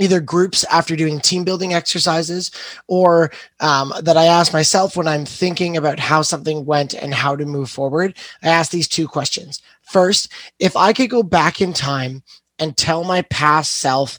[0.00, 2.50] either groups after doing team building exercises
[2.86, 3.30] or
[3.60, 7.46] um, that I ask myself when I'm thinking about how something went and how to
[7.46, 8.16] move forward.
[8.42, 9.62] I ask these two questions.
[9.82, 12.22] First, if I could go back in time
[12.58, 14.18] and tell my past self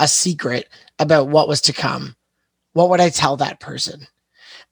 [0.00, 2.16] a secret about what was to come,
[2.72, 4.06] what would I tell that person?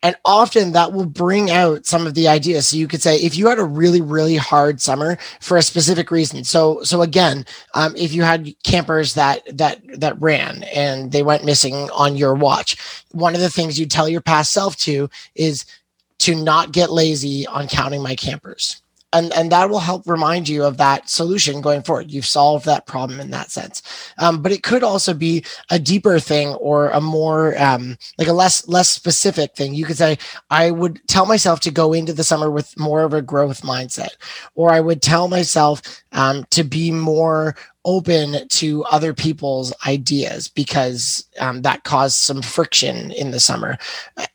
[0.02, 2.68] And often that will bring out some of the ideas.
[2.68, 6.10] So you could say, if you had a really, really hard summer for a specific
[6.10, 6.44] reason.
[6.44, 11.44] So, so again, um, if you had campers that that that ran and they went
[11.44, 12.76] missing on your watch,
[13.12, 15.64] one of the things you tell your past self to is
[16.18, 18.82] to not get lazy on counting my campers
[19.16, 22.10] and and that will help remind you of that solution going forward.
[22.10, 23.82] You've solved that problem in that sense.
[24.18, 28.32] Um, but it could also be a deeper thing or a more um, like a
[28.32, 29.74] less less specific thing.
[29.74, 30.18] You could say
[30.50, 34.16] i would tell myself to go into the summer with more of a growth mindset
[34.54, 41.24] or i would tell myself um, to be more open to other people's ideas because
[41.38, 43.78] um, that caused some friction in the summer.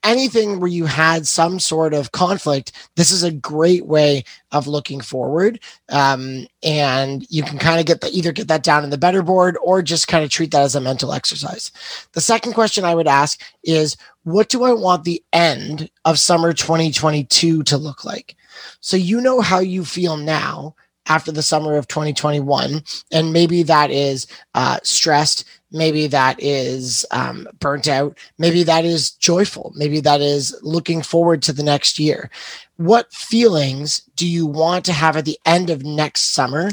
[0.04, 5.02] Anything where you had some sort of conflict, this is a great way of looking
[5.02, 5.60] forward.
[5.90, 9.22] Um, and you can kind of get the, either get that down in the better
[9.22, 11.74] board or just kind of treat that as a mental exercise.
[12.14, 16.54] The second question I would ask is what do I want the end of summer
[16.54, 18.38] 2022 to look like?
[18.80, 20.76] So you know how you feel now
[21.12, 22.82] after the summer of 2021.
[23.12, 25.44] And maybe that is uh, stressed.
[25.70, 28.18] Maybe that is um, burnt out.
[28.38, 29.74] Maybe that is joyful.
[29.76, 32.30] Maybe that is looking forward to the next year.
[32.78, 36.72] What feelings do you want to have at the end of next summer?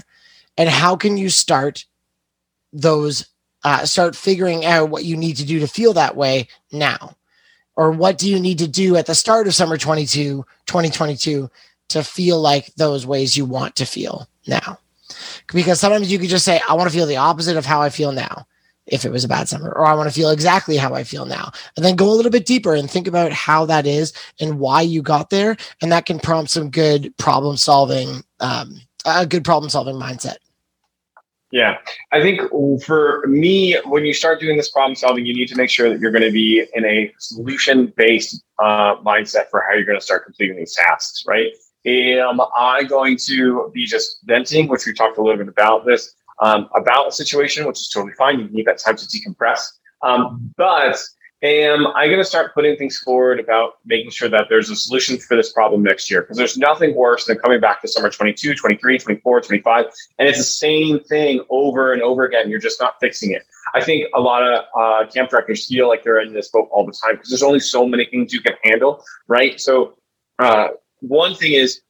[0.56, 1.84] And how can you start
[2.72, 3.26] those,
[3.64, 7.16] uh, start figuring out what you need to do to feel that way now?
[7.74, 11.50] Or what do you need to do at the start of summer 22, 2022
[11.88, 14.78] to feel like those ways you want to feel now.
[15.52, 17.88] Because sometimes you could just say, I want to feel the opposite of how I
[17.88, 18.46] feel now
[18.86, 21.26] if it was a bad summer, or I want to feel exactly how I feel
[21.26, 21.52] now.
[21.76, 24.80] And then go a little bit deeper and think about how that is and why
[24.80, 25.56] you got there.
[25.82, 30.36] And that can prompt some good problem solving, um, a good problem solving mindset.
[31.50, 31.78] Yeah,
[32.12, 32.42] I think
[32.82, 35.98] for me, when you start doing this problem solving, you need to make sure that
[35.98, 40.04] you're going to be in a solution based uh, mindset for how you're going to
[40.04, 41.50] start completing these tasks, right?
[41.86, 46.14] Am I going to be just venting, which we talked a little bit about this,
[46.40, 48.40] um, about a situation, which is totally fine.
[48.40, 49.66] You need that time to decompress.
[50.02, 50.98] Um, but
[51.42, 55.18] am I going to start putting things forward about making sure that there's a solution
[55.18, 56.22] for this problem next year?
[56.22, 59.84] Because there's nothing worse than coming back to summer 22, 23, 24, 25,
[60.18, 62.50] and it's the same thing over and over again.
[62.50, 63.42] You're just not fixing it.
[63.74, 66.86] I think a lot of uh, camp directors feel like they're in this boat all
[66.86, 69.60] the time because there's only so many things you can handle, right?
[69.60, 69.94] So,
[70.38, 70.68] uh,
[71.00, 71.80] one thing is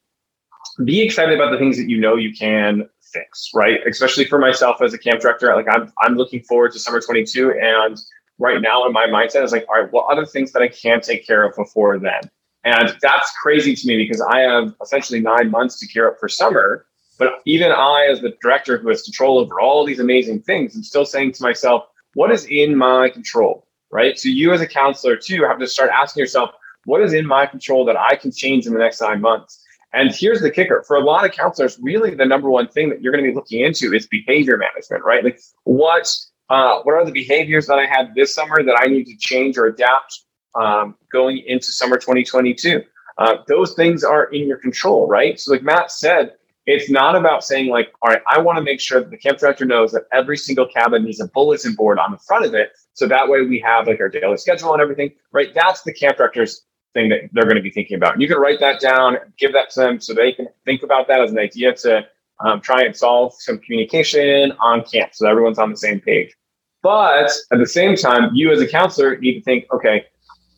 [0.85, 3.81] be excited about the things that you know you can fix, right?
[3.87, 7.59] Especially for myself as a camp director, like I'm I'm looking forward to summer 22
[7.61, 7.99] and
[8.39, 11.01] right now in my mindset is like, all right, what other things that I can
[11.01, 12.21] take care of before then?
[12.65, 16.29] And that's crazy to me because I have essentially nine months to gear up for
[16.29, 16.87] summer.
[17.19, 20.83] But even I, as the director who has control over all these amazing things, I'm
[20.85, 23.67] still saying to myself, what is in my control?
[23.91, 24.19] Right.
[24.19, 26.51] So you as a counselor too have to start asking yourself,
[26.89, 29.63] what is in my control that I can change in the next nine months?
[29.93, 33.03] And here's the kicker for a lot of counselors, really the number one thing that
[33.03, 35.23] you're going to be looking into is behavior management, right?
[35.23, 36.11] Like what
[36.51, 39.59] uh, what are the behaviors that I had this summer that I need to change
[39.59, 40.21] or adapt
[40.55, 42.83] um, going into summer 2022?
[43.19, 45.39] Uh, those things are in your control, right?
[45.39, 46.33] So, like Matt said,
[46.65, 49.39] it's not about saying like, all right, I want to make sure that the camp
[49.39, 52.71] director knows that every single cabin needs a bulletin board on the front of it,
[52.95, 55.49] so that way we have like our daily schedule and everything, right?
[55.55, 56.63] That's the camp director's
[56.95, 58.21] thing that they're going to be thinking about.
[58.21, 61.21] You can write that down, give that to them so they can think about that
[61.21, 62.07] as an idea to
[62.41, 66.35] um, try and solve some communication on camp so everyone's on the same page.
[66.83, 70.07] But at the same time, you as a counselor need to think, okay,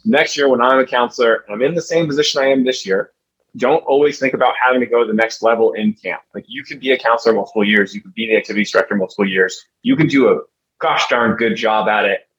[0.05, 3.13] next year when I'm a counselor I'm in the same position I am this year,
[3.57, 6.23] don't always think about having to go to the next level in camp.
[6.35, 9.27] Like you can be a counselor multiple years, you can be the activities director multiple
[9.27, 9.65] years.
[9.83, 10.41] You can do a
[10.79, 12.30] gosh darn good job at it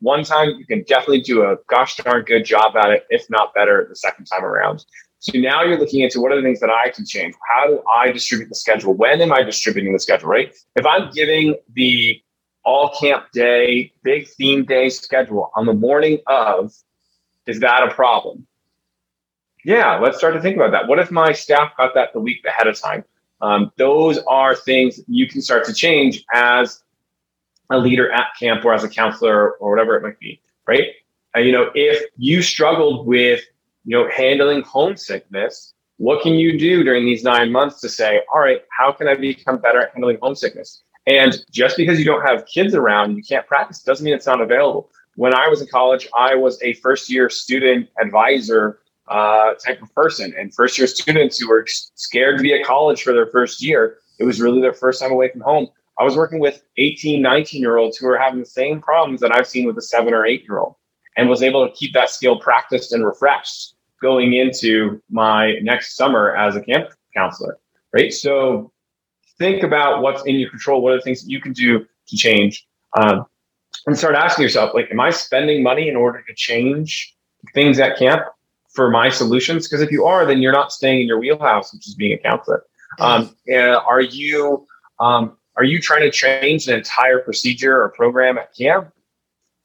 [0.00, 3.54] one time, you can definitely do a gosh darn good job at it, if not
[3.54, 4.84] better, the second time around.
[5.18, 7.34] So now you're looking into what are the things that I can change?
[7.46, 8.94] How do I distribute the schedule?
[8.94, 10.54] When am I distributing the schedule, right?
[10.76, 12.20] If I'm giving the
[12.64, 16.72] all camp day, big theme day schedule on the morning of,
[17.46, 18.46] is that a problem?
[19.62, 20.88] Yeah, let's start to think about that.
[20.88, 23.04] What if my staff got that the week ahead of time?
[23.42, 26.82] Um, those are things you can start to change as
[27.70, 30.88] a leader at camp or as a counselor or whatever it might be, right?
[31.36, 33.40] Uh, you know, if you struggled with,
[33.84, 38.40] you know, handling homesickness, what can you do during these nine months to say, all
[38.40, 40.82] right, how can I become better at handling homesickness?
[41.06, 44.40] And just because you don't have kids around, you can't practice, doesn't mean it's not
[44.40, 44.90] available.
[45.16, 49.92] When I was in college, I was a first year student advisor uh, type of
[49.94, 50.32] person.
[50.38, 53.98] And first year students who were scared to be at college for their first year,
[54.18, 55.68] it was really their first time away from home.
[56.00, 59.36] I was working with 18, 19 year olds who were having the same problems that
[59.36, 60.76] I've seen with a seven or eight year old
[61.16, 66.34] and was able to keep that skill practiced and refreshed going into my next summer
[66.34, 67.58] as a camp counselor.
[67.92, 68.14] Right.
[68.14, 68.72] So
[69.38, 70.80] think about what's in your control.
[70.80, 72.66] What are the things that you can do to change?
[72.98, 73.26] Um,
[73.86, 77.14] and start asking yourself, like, am I spending money in order to change
[77.52, 78.22] things at camp
[78.72, 79.68] for my solutions?
[79.68, 82.18] Because if you are, then you're not staying in your wheelhouse, which is being a
[82.18, 82.64] counselor.
[82.98, 84.66] Um, are you
[84.98, 88.92] um, are you trying to change an entire procedure or program at camp?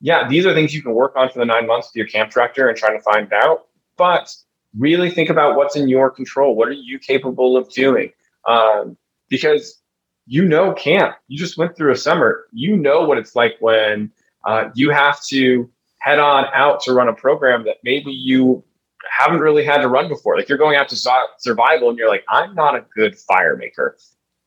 [0.01, 2.31] Yeah, these are things you can work on for the nine months with your camp
[2.31, 3.67] director and trying to find out.
[3.97, 4.35] But
[4.77, 6.55] really think about what's in your control.
[6.55, 8.11] What are you capable of doing?
[8.47, 8.97] Um,
[9.29, 9.81] because
[10.25, 11.15] you know camp.
[11.27, 12.45] You just went through a summer.
[12.51, 14.11] You know what it's like when
[14.45, 15.69] uh, you have to
[15.99, 18.63] head on out to run a program that maybe you
[19.09, 20.35] haven't really had to run before.
[20.35, 20.95] Like you're going out to
[21.37, 23.97] survival and you're like, I'm not a good fire maker.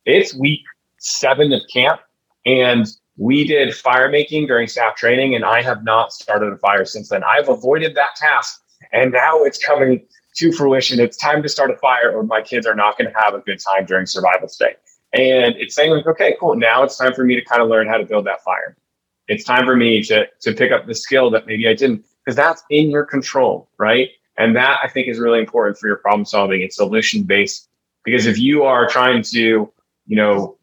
[0.05, 0.62] It's week
[0.98, 2.00] seven of camp
[2.46, 6.84] and we did fire making during staff training and I have not started a fire
[6.84, 7.22] since then.
[7.24, 10.06] I've avoided that task and now it's coming
[10.37, 11.00] to fruition.
[11.00, 13.40] It's time to start a fire or my kids are not going to have a
[13.40, 14.76] good time during survival stay.
[15.12, 16.54] And it's saying like, okay, cool.
[16.54, 18.76] Now it's time for me to kind of learn how to build that fire.
[19.26, 22.37] It's time for me to, to pick up the skill that maybe I didn't, because
[22.37, 24.11] that's in your control, right?
[24.37, 26.62] And that I think is really important for your problem solving.
[26.62, 27.68] It's solution based
[28.04, 29.72] because if you are trying to,
[30.06, 30.57] you know,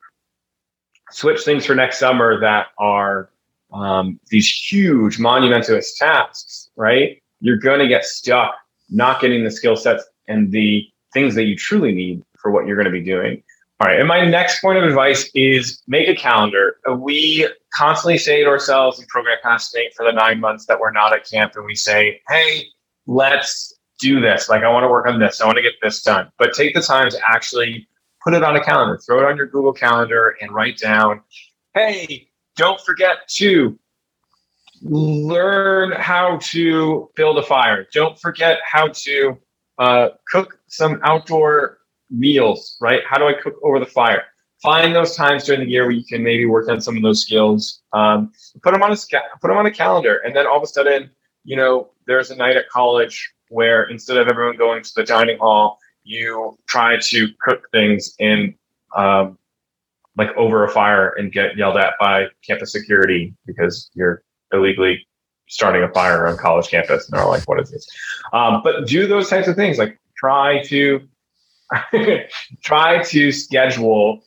[1.15, 3.29] switch things for next summer that are
[3.71, 7.21] um, these huge monumentous tasks, right?
[7.39, 8.53] You're going to get stuck
[8.89, 12.75] not getting the skill sets and the things that you truly need for what you're
[12.75, 13.41] going to be doing.
[13.79, 13.97] All right.
[13.97, 16.77] And my next point of advice is make a calendar.
[16.97, 21.13] We constantly say to ourselves in program casting for the nine months that we're not
[21.13, 22.65] at camp and we say, hey,
[23.07, 24.49] let's do this.
[24.49, 25.39] Like, I want to work on this.
[25.39, 26.29] I want to get this done.
[26.37, 27.87] But take the time to actually
[28.25, 31.21] put it on a calendar, throw it on your Google Calendar and write down,
[31.75, 33.77] hey, don't forget to
[34.81, 37.85] learn how to build a fire.
[37.93, 39.37] Don't forget how to
[39.77, 41.77] uh, cook some outdoor
[42.09, 43.01] meals, right?
[43.07, 44.23] How do I cook over the fire?
[44.61, 47.21] Find those times during the year where you can maybe work on some of those
[47.21, 47.83] skills.
[47.93, 48.31] Um,
[48.63, 51.11] put them on a put them on a calendar, and then all of a sudden,
[51.43, 55.37] you know, there's a night at college where instead of everyone going to the dining
[55.37, 58.55] hall, you try to cook things in
[58.95, 59.37] um,
[60.17, 65.05] like over a fire and get yelled at by campus security because you're illegally
[65.49, 67.09] starting a fire on college campus.
[67.09, 67.85] And they're like what is this?
[68.31, 71.01] Um, but do those types of things like try to
[72.63, 74.23] try to schedule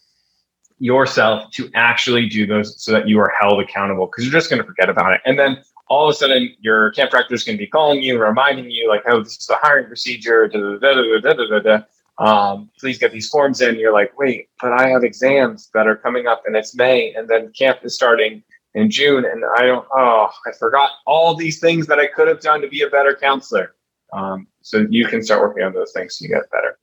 [0.81, 4.61] yourself to actually do those so that you are held accountable because you're just going
[4.61, 5.21] to forget about it.
[5.25, 8.21] And then all of a sudden your camp director is going to be calling you,
[8.21, 10.49] reminding you, like, oh, this is the hiring procedure.
[10.49, 11.83] Da, da, da,
[12.19, 13.79] um, please get these forms in.
[13.79, 17.29] You're like, wait, but I have exams that are coming up and it's May, and
[17.29, 18.43] then camp is starting
[18.75, 19.87] in June, and I don't.
[19.93, 23.15] Oh, I forgot all these things that I could have done to be a better
[23.15, 23.75] counselor.
[24.13, 26.79] Um, so you can start working on those things you get better.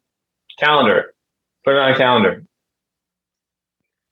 [0.59, 1.13] Calendar,
[1.63, 2.43] put it on a calendar.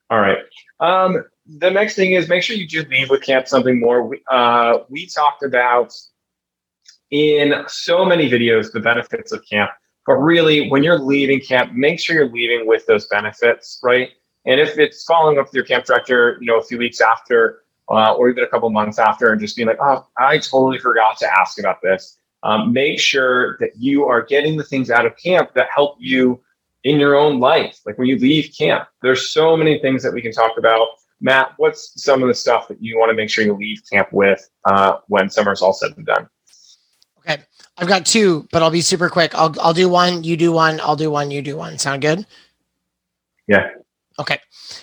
[0.10, 0.39] All right.
[0.79, 4.03] Um, the next thing is make sure you do leave with camp something more.
[4.03, 5.93] We, uh, we talked about
[7.12, 9.71] in so many videos the benefits of camp,
[10.06, 14.10] but really when you're leaving camp, make sure you're leaving with those benefits, right?
[14.45, 17.62] And if it's following up with your camp director, you know, a few weeks after,
[17.89, 21.17] uh, or even a couple months after, and just being like, oh, I totally forgot
[21.19, 22.17] to ask about this.
[22.43, 26.41] Um, make sure that you are getting the things out of camp that help you
[26.84, 27.79] in your own life.
[27.86, 30.88] Like when you leave camp, there's so many things that we can talk about
[31.23, 34.09] Matt, what's some of the stuff that you want to make sure you leave camp
[34.12, 36.27] with uh, when summer's all said and done?
[37.19, 37.41] Okay,
[37.77, 39.33] I've got two, but I'll be super quick.
[39.33, 41.77] I'll I'll do one, you do one, I'll do one, you do one.
[41.77, 42.27] Sound good?
[43.47, 43.69] Yeah.
[44.19, 44.38] Okay.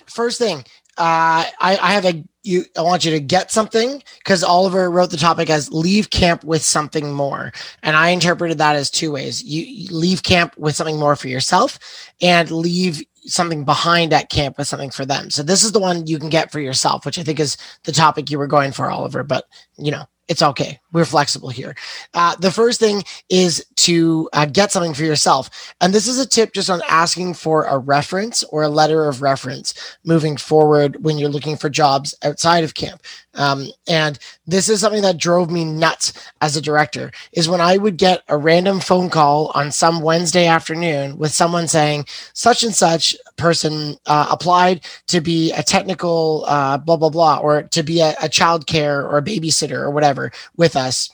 [0.06, 0.64] First thing,
[0.96, 5.10] uh, I, I have a you I want you to get something because Oliver wrote
[5.10, 7.52] the topic as leave camp with something more.
[7.82, 9.42] And I interpreted that as two ways.
[9.44, 11.78] You, you leave camp with something more for yourself
[12.22, 15.30] and leave something behind at camp with something for them.
[15.30, 17.92] So this is the one you can get for yourself, which I think is the
[17.92, 19.22] topic you were going for, Oliver.
[19.22, 19.44] But
[19.76, 20.80] you know, it's okay.
[20.92, 21.74] We're flexible here.
[22.14, 25.74] Uh, the first thing is to uh, get something for yourself.
[25.80, 29.22] And this is a tip just on asking for a reference or a letter of
[29.22, 29.74] reference
[30.04, 33.02] moving forward when you're looking for jobs outside of camp.
[33.34, 37.76] Um, and this is something that drove me nuts as a director is when I
[37.76, 42.74] would get a random phone call on some Wednesday afternoon with someone saying such and
[42.74, 48.00] such person uh, applied to be a technical uh, blah blah blah or to be
[48.00, 51.10] a, a child care or a babysitter or whatever with us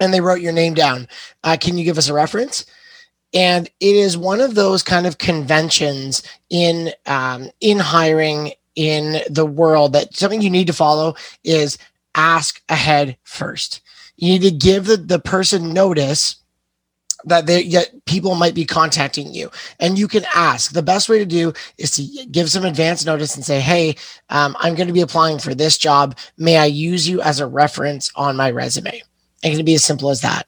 [0.00, 1.08] and they wrote your name down.
[1.42, 2.64] Uh, can you give us a reference?
[3.32, 9.46] And it is one of those kind of conventions in um, in hiring in the
[9.46, 11.78] world that something you need to follow is
[12.14, 13.82] ask ahead first.
[14.16, 16.36] You need to give the, the person notice
[17.24, 19.50] that they yet people might be contacting you.
[19.78, 20.72] And you can ask.
[20.72, 23.96] The best way to do is to give some advance notice and say hey
[24.28, 26.16] um, i'm going to be applying for this job.
[26.38, 29.02] May i use you as a reference on my resume?
[29.42, 30.46] It can be as simple as that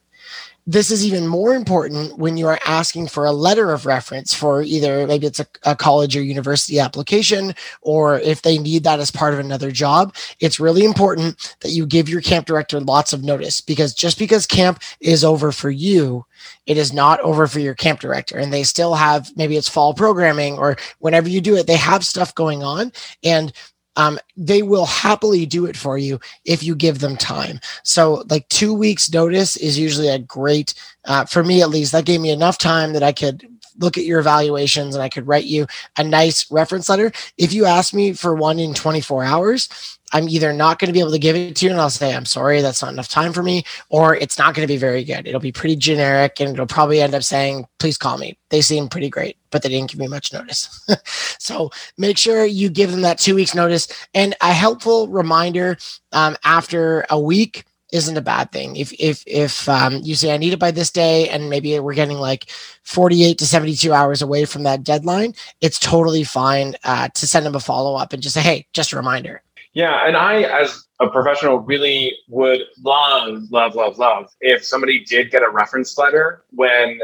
[0.65, 4.61] this is even more important when you are asking for a letter of reference for
[4.61, 9.11] either maybe it's a, a, college or university application, or if they need that as
[9.11, 10.15] part of another job.
[10.39, 14.47] It's really important that you give your camp director lots of notice because just because
[14.47, 16.25] camp is over for you,
[16.65, 18.37] it is not over for your camp director.
[18.37, 22.05] And they still have maybe it's fall programming or whenever you do it, they have
[22.05, 22.93] stuff going on.
[23.23, 23.51] And
[23.95, 27.59] um, they will happily do it for you if you give them time.
[27.83, 30.73] So, like two weeks' notice is usually a great,
[31.05, 33.47] uh, for me at least, that gave me enough time that I could
[33.79, 35.67] look at your evaluations and I could write you
[35.97, 37.11] a nice reference letter.
[37.37, 39.69] If you ask me for one in 24 hours,
[40.13, 42.15] I'm either not going to be able to give it to you and I'll say,
[42.15, 45.03] I'm sorry, that's not enough time for me, or it's not going to be very
[45.03, 45.27] good.
[45.27, 48.37] It'll be pretty generic and it'll probably end up saying, please call me.
[48.49, 50.87] They seem pretty great, but they didn't give me much notice.
[51.39, 55.77] so make sure you give them that two weeks notice and a helpful reminder
[56.11, 58.75] um, after a week isn't a bad thing.
[58.75, 61.93] If if if um, you say I need it by this day, and maybe we're
[61.93, 62.49] getting like
[62.81, 67.55] 48 to 72 hours away from that deadline, it's totally fine uh, to send them
[67.55, 69.43] a follow up and just say, hey, just a reminder.
[69.73, 75.31] Yeah, and I, as a professional, really would love, love, love, love if somebody did
[75.31, 76.99] get a reference letter when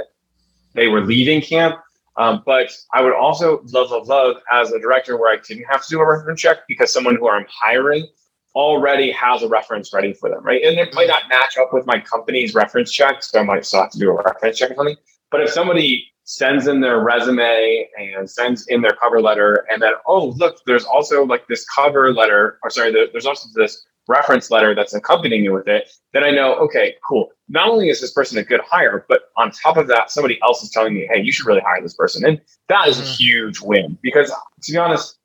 [0.74, 1.80] they were leaving camp.
[2.18, 5.84] Um, but I would also love, love, love as a director where I didn't have
[5.84, 8.08] to do a reference check because someone who I'm hiring
[8.56, 10.62] already has a reference ready for them, right?
[10.64, 13.82] And it might not match up with my company's reference check, so I might still
[13.82, 14.98] have to do a reference check or something.
[15.32, 19.66] But if somebody sends in their resume and sends in their cover letter.
[19.72, 23.84] And then oh look there's also like this cover letter or sorry there's also this
[24.08, 27.30] reference letter that's accompanying you with it then i know okay cool.
[27.48, 30.62] Not only is this person a good hire but on top of that somebody else
[30.62, 32.24] is telling me hey you should really hire this person.
[32.24, 33.14] And that is a mm-hmm.
[33.14, 35.18] huge win because to be honest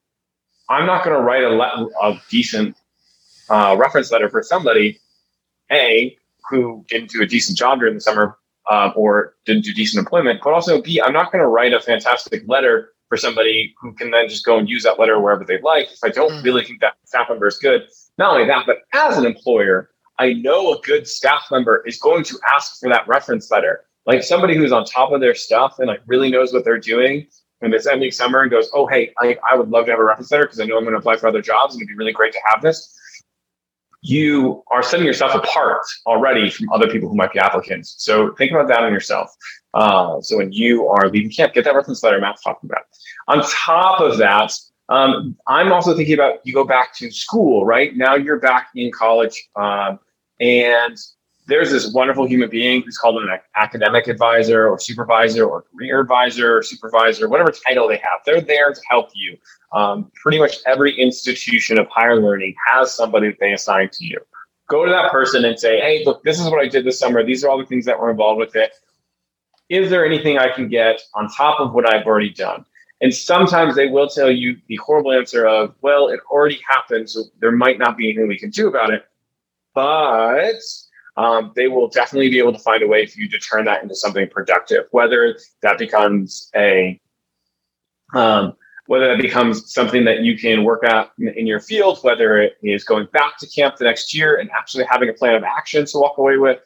[0.71, 2.77] i'm not going to write a, le- a decent
[3.51, 4.99] uh, reference letter for somebody
[5.71, 6.17] a
[6.49, 8.39] who didn't do a decent job during the summer
[8.71, 11.81] um, or didn't do decent employment, but also B, I'm not going to write a
[11.81, 15.61] fantastic letter for somebody who can then just go and use that letter wherever they
[15.61, 16.45] like if I don't mm.
[16.45, 17.87] really think that staff member is good.
[18.19, 22.25] Not only that, but as an employer, I know a good staff member is going
[22.25, 23.85] to ask for that reference letter.
[24.07, 27.27] Like somebody who's on top of their stuff and like really knows what they're doing
[27.63, 30.05] and it's ending summer and goes, oh, hey, I, I would love to have a
[30.05, 31.95] reference letter because I know I'm going to apply for other jobs and it'd be
[31.95, 32.97] really great to have this
[34.05, 37.95] you are setting yourself apart already from other people who might be applicants.
[37.99, 39.35] So think about that on yourself.
[39.73, 42.83] Uh, so when you are leaving camp, get that reference letter Matt's talking about.
[43.29, 44.53] On top of that,
[44.91, 47.97] um, I'm also thinking about you go back to school, right?
[47.97, 49.99] Now you're back in college, um,
[50.39, 50.99] and
[51.47, 56.59] there's this wonderful human being who's called an academic advisor or supervisor or career advisor
[56.59, 58.21] or supervisor, whatever title they have.
[58.25, 59.37] They're there to help you.
[59.73, 64.21] Um, pretty much every institution of higher learning has somebody that they assign to you.
[64.69, 67.23] Go to that person and say, hey, look, this is what I did this summer.
[67.23, 68.73] These are all the things that were involved with it.
[69.69, 72.65] Is there anything I can get on top of what I've already done?
[73.01, 77.25] And sometimes they will tell you the horrible answer of, well, it already happened, so
[77.41, 79.05] there might not be anything we can do about it.
[79.75, 80.61] But
[81.17, 83.83] um, they will definitely be able to find a way for you to turn that
[83.83, 87.01] into something productive, whether that becomes a
[88.15, 88.55] um,
[88.87, 92.85] whether that becomes something that you can work out in your field, whether it is
[92.85, 95.99] going back to camp the next year and actually having a plan of action to
[95.99, 96.59] walk away with,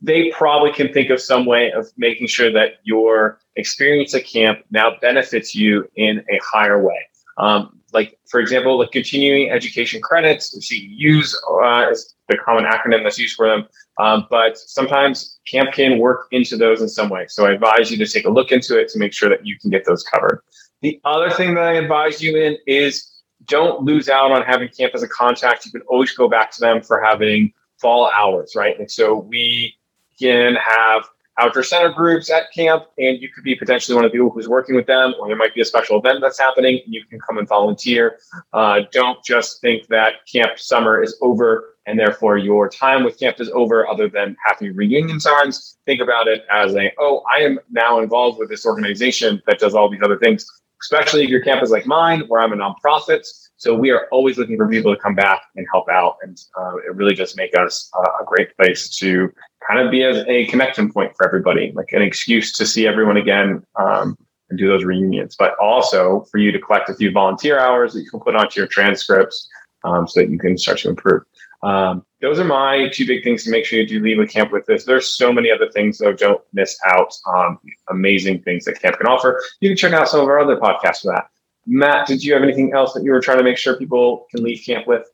[0.00, 4.60] they probably can think of some way of making sure that your experience at camp
[4.70, 7.06] now benefits you in a higher way.
[7.38, 13.18] Um, like, for example, like continuing education credits, CEUs uh, is the common acronym that's
[13.18, 13.66] used for them.
[13.98, 17.26] Um, but sometimes camp can work into those in some way.
[17.28, 19.58] So I advise you to take a look into it to make sure that you
[19.58, 20.42] can get those covered.
[20.82, 24.94] The other thing that I advise you in is don't lose out on having camp
[24.94, 25.66] as a contact.
[25.66, 28.78] You can always go back to them for having fall hours, right?
[28.78, 29.74] And so we
[30.18, 31.08] can have
[31.40, 34.48] outdoor center groups at camp, and you could be potentially one of the people who's
[34.48, 37.18] working with them, or there might be a special event that's happening, and you can
[37.20, 38.18] come and volunteer.
[38.52, 43.40] Uh, don't just think that camp summer is over and therefore your time with camp
[43.40, 45.78] is over, other than happy reunion times.
[45.86, 49.74] Think about it as a, oh, I am now involved with this organization that does
[49.74, 50.46] all these other things,
[50.82, 53.26] especially if your camp is like mine, where I'm a nonprofit.
[53.60, 56.16] So we are always looking for people to come back and help out.
[56.22, 59.30] And uh, it really does make us uh, a great place to
[59.68, 63.18] kind of be as a connection point for everybody, like an excuse to see everyone
[63.18, 64.16] again um,
[64.48, 68.00] and do those reunions, but also for you to collect a few volunteer hours that
[68.00, 69.46] you can put onto your transcripts
[69.84, 71.22] um, so that you can start to improve.
[71.62, 74.52] Um, those are my two big things to make sure you do leave a camp
[74.52, 74.84] with this.
[74.84, 76.14] There's so many other things, though.
[76.14, 77.58] Don't miss out on
[77.90, 79.42] amazing things that camp can offer.
[79.60, 81.26] You can check out some of our other podcasts for that.
[81.66, 84.42] Matt, did you have anything else that you were trying to make sure people can
[84.42, 85.06] leave camp with?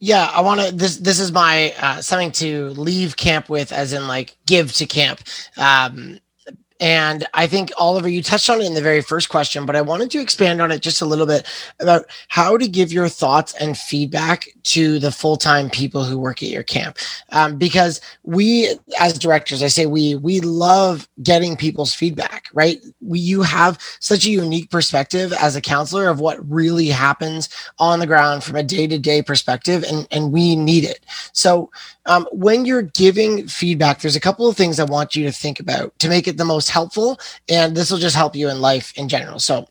[0.00, 0.72] Yeah, I want to.
[0.74, 4.86] This this is my uh, something to leave camp with, as in like give to
[4.86, 5.20] camp.
[5.56, 6.18] Um,
[6.84, 9.80] and I think Oliver, you touched on it in the very first question, but I
[9.80, 11.46] wanted to expand on it just a little bit
[11.80, 16.42] about how to give your thoughts and feedback to the full time people who work
[16.42, 16.98] at your camp.
[17.30, 18.68] Um, because we,
[19.00, 22.48] as directors, I say we we love getting people's feedback.
[22.52, 22.84] Right?
[23.00, 27.98] We, you have such a unique perspective as a counselor of what really happens on
[27.98, 31.06] the ground from a day to day perspective, and and we need it.
[31.32, 31.70] So
[32.04, 35.60] um, when you're giving feedback, there's a couple of things I want you to think
[35.60, 37.18] about to make it the most helpful.
[37.48, 39.38] And this will just help you in life in general.
[39.38, 39.68] So,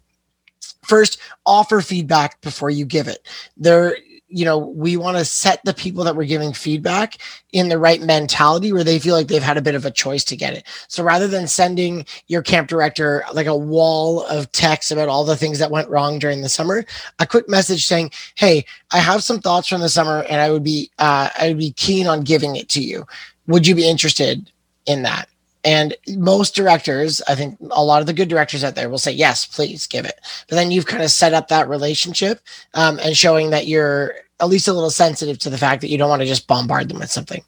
[0.84, 3.28] first, offer feedback before you give it.
[3.58, 3.98] There,
[4.30, 7.18] you know, we want to set the people that we're giving feedback
[7.52, 10.24] in the right mentality where they feel like they've had a bit of a choice
[10.24, 10.66] to get it.
[10.88, 15.36] So rather than sending your camp director like a wall of text about all the
[15.36, 16.84] things that went wrong during the summer,
[17.20, 20.64] a quick message saying, "Hey, I have some thoughts from the summer, and I would
[20.64, 23.06] be uh, I would be keen on giving it to you.
[23.48, 24.50] Would you be interested
[24.88, 25.28] in that?"
[25.64, 29.12] And most directors, I think a lot of the good directors out there will say,
[29.12, 30.20] yes, please give it.
[30.50, 32.42] But then you've kind of set up that relationship
[32.74, 35.98] um, and showing that you're at least a little sensitive to the fact that you
[35.98, 37.44] don't want to just bombard them with something.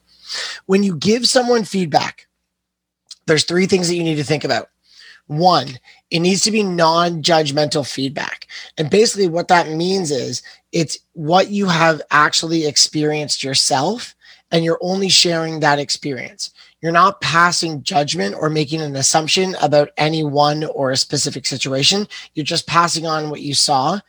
[0.65, 2.27] When you give someone feedback,
[3.27, 4.69] there's three things that you need to think about.
[5.27, 5.79] One,
[6.11, 8.47] it needs to be non judgmental feedback.
[8.77, 14.15] And basically, what that means is it's what you have actually experienced yourself,
[14.51, 16.53] and you're only sharing that experience.
[16.85, 22.07] You're not passing judgment or making an assumption about anyone or a specific situation.
[22.35, 24.01] You're just passing on what you saw.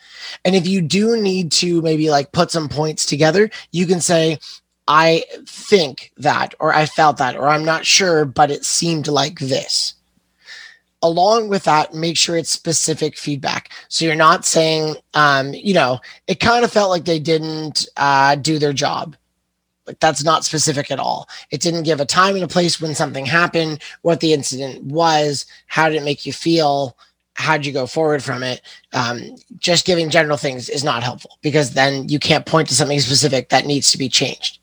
[0.44, 4.40] And if you do need to maybe like put some points together, you can say,
[4.86, 9.38] I think that, or I felt that, or I'm not sure, but it seemed like
[9.38, 9.94] this.
[11.00, 13.70] Along with that, make sure it's specific feedback.
[13.88, 18.34] So you're not saying, um, you know, it kind of felt like they didn't uh,
[18.34, 19.16] do their job
[19.87, 21.28] like that's not specific at all.
[21.51, 25.47] It didn't give a time and a place when something happened, what the incident was,
[25.66, 26.97] how did it make you feel,
[27.34, 28.62] how'd you go forward from it.
[28.93, 32.99] Um, just giving general things is not helpful because then you can't point to something
[33.01, 34.59] specific that needs to be changed.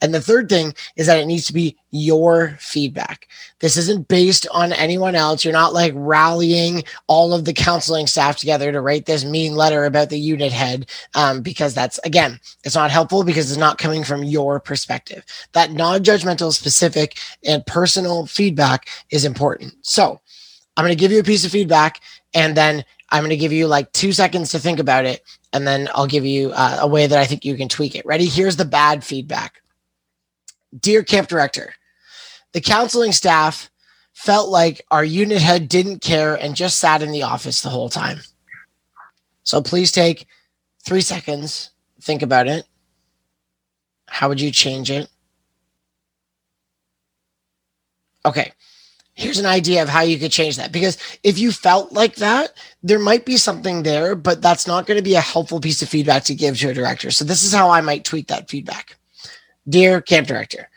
[0.00, 3.28] And the third thing is that it needs to be your feedback.
[3.60, 5.44] This isn't based on anyone else.
[5.44, 9.84] You're not like rallying all of the counseling staff together to write this mean letter
[9.84, 14.04] about the unit head, um, because that's, again, it's not helpful because it's not coming
[14.04, 15.24] from your perspective.
[15.52, 19.74] That non judgmental, specific, and personal feedback is important.
[19.82, 20.20] So
[20.76, 22.00] I'm going to give you a piece of feedback
[22.34, 25.22] and then I'm going to give you like two seconds to think about it.
[25.52, 28.06] And then I'll give you uh, a way that I think you can tweak it.
[28.06, 28.24] Ready?
[28.24, 29.61] Here's the bad feedback.
[30.78, 31.74] Dear camp director,
[32.52, 33.70] the counseling staff
[34.14, 37.88] felt like our unit head didn't care and just sat in the office the whole
[37.88, 38.20] time.
[39.42, 40.26] So please take
[40.84, 41.70] three seconds,
[42.00, 42.66] think about it.
[44.08, 45.08] How would you change it?
[48.24, 48.52] Okay,
[49.14, 50.72] here's an idea of how you could change that.
[50.72, 52.52] Because if you felt like that,
[52.82, 55.88] there might be something there, but that's not going to be a helpful piece of
[55.88, 57.10] feedback to give to a director.
[57.10, 58.96] So this is how I might tweak that feedback.
[59.68, 60.68] Dear camp director,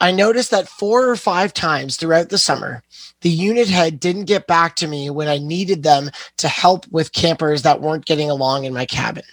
[0.00, 2.82] I noticed that four or five times throughout the summer,
[3.20, 7.12] the unit head didn't get back to me when I needed them to help with
[7.12, 9.24] campers that weren't getting along in my cabin.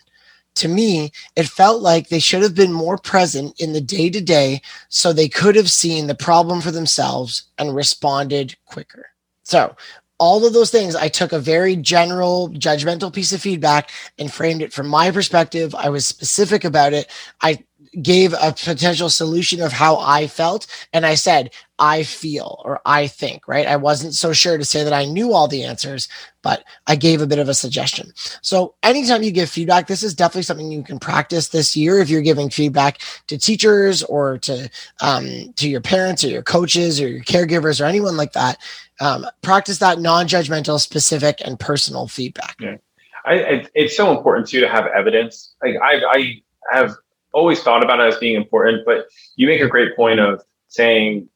[0.55, 4.21] To me, it felt like they should have been more present in the day to
[4.21, 9.07] day so they could have seen the problem for themselves and responded quicker.
[9.43, 9.75] So,
[10.17, 14.61] all of those things, I took a very general, judgmental piece of feedback and framed
[14.61, 15.75] it from my perspective.
[15.75, 17.11] I was specific about it.
[17.41, 17.65] I
[18.01, 20.67] gave a potential solution of how I felt.
[20.93, 23.67] And I said, I feel or I think, right?
[23.67, 26.07] I wasn't so sure to say that I knew all the answers,
[26.41, 28.13] but I gave a bit of a suggestion.
[28.41, 32.09] So anytime you give feedback, this is definitely something you can practice this year if
[32.09, 34.69] you're giving feedback to teachers or to
[35.01, 38.57] um, to your parents or your coaches or your caregivers or anyone like that.
[39.01, 42.55] Um, practice that non-judgmental, specific, and personal feedback.
[42.61, 42.77] Yeah.
[43.25, 45.55] I, it's so important too to have evidence.
[45.61, 46.41] Like I, I
[46.71, 46.95] have
[47.35, 51.27] always thought about it as being important, but you make a great point of saying,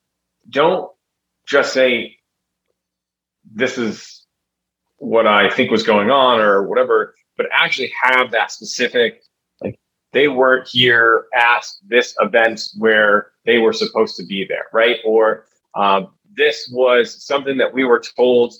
[0.49, 0.89] don't
[1.45, 2.15] just say,
[3.53, 4.25] this is
[4.97, 9.23] what I think was going on or whatever, but actually have that specific,
[9.61, 9.77] like
[10.13, 14.97] they weren't here at this event where they were supposed to be there, right?
[15.05, 15.45] Or
[15.75, 18.53] um, this was something that we were told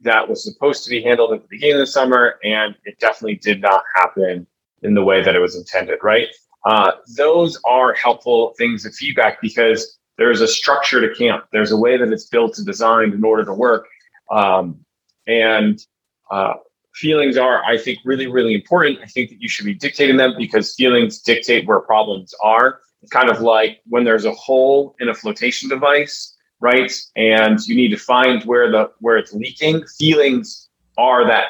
[0.00, 3.36] that was supposed to be handled at the beginning of the summer, and it definitely
[3.36, 4.46] did not happen
[4.82, 6.28] in the way that it was intended, right?
[6.66, 11.44] Uh, those are helpful things of feedback because there's a structure to camp.
[11.52, 13.86] There's a way that it's built and designed in order to work.
[14.32, 14.84] Um,
[15.28, 15.80] and
[16.28, 16.54] uh,
[16.92, 18.98] feelings are, I think, really, really important.
[19.00, 22.80] I think that you should be dictating them because feelings dictate where problems are.
[23.00, 26.92] It's kind of like when there's a hole in a flotation device, right?
[27.14, 29.86] And you need to find where the where it's leaking.
[29.98, 31.48] Feelings are that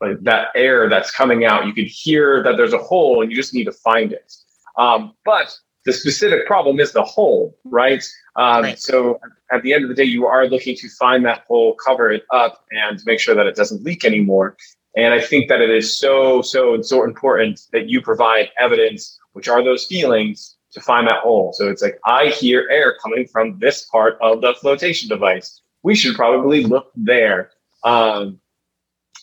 [0.00, 1.66] like that air that's coming out.
[1.66, 4.32] You can hear that there's a hole, and you just need to find it.
[4.78, 5.54] Um, but
[5.84, 8.02] the specific problem is the hole, right?
[8.36, 8.78] Um, right?
[8.78, 9.20] So
[9.52, 12.24] at the end of the day, you are looking to find that hole, cover it
[12.32, 14.56] up, and make sure that it doesn't leak anymore.
[14.96, 19.48] And I think that it is so, so, so important that you provide evidence, which
[19.48, 21.52] are those feelings, to find that hole.
[21.54, 25.60] So it's like, I hear air coming from this part of the flotation device.
[25.82, 27.50] We should probably look there.
[27.84, 28.40] Um,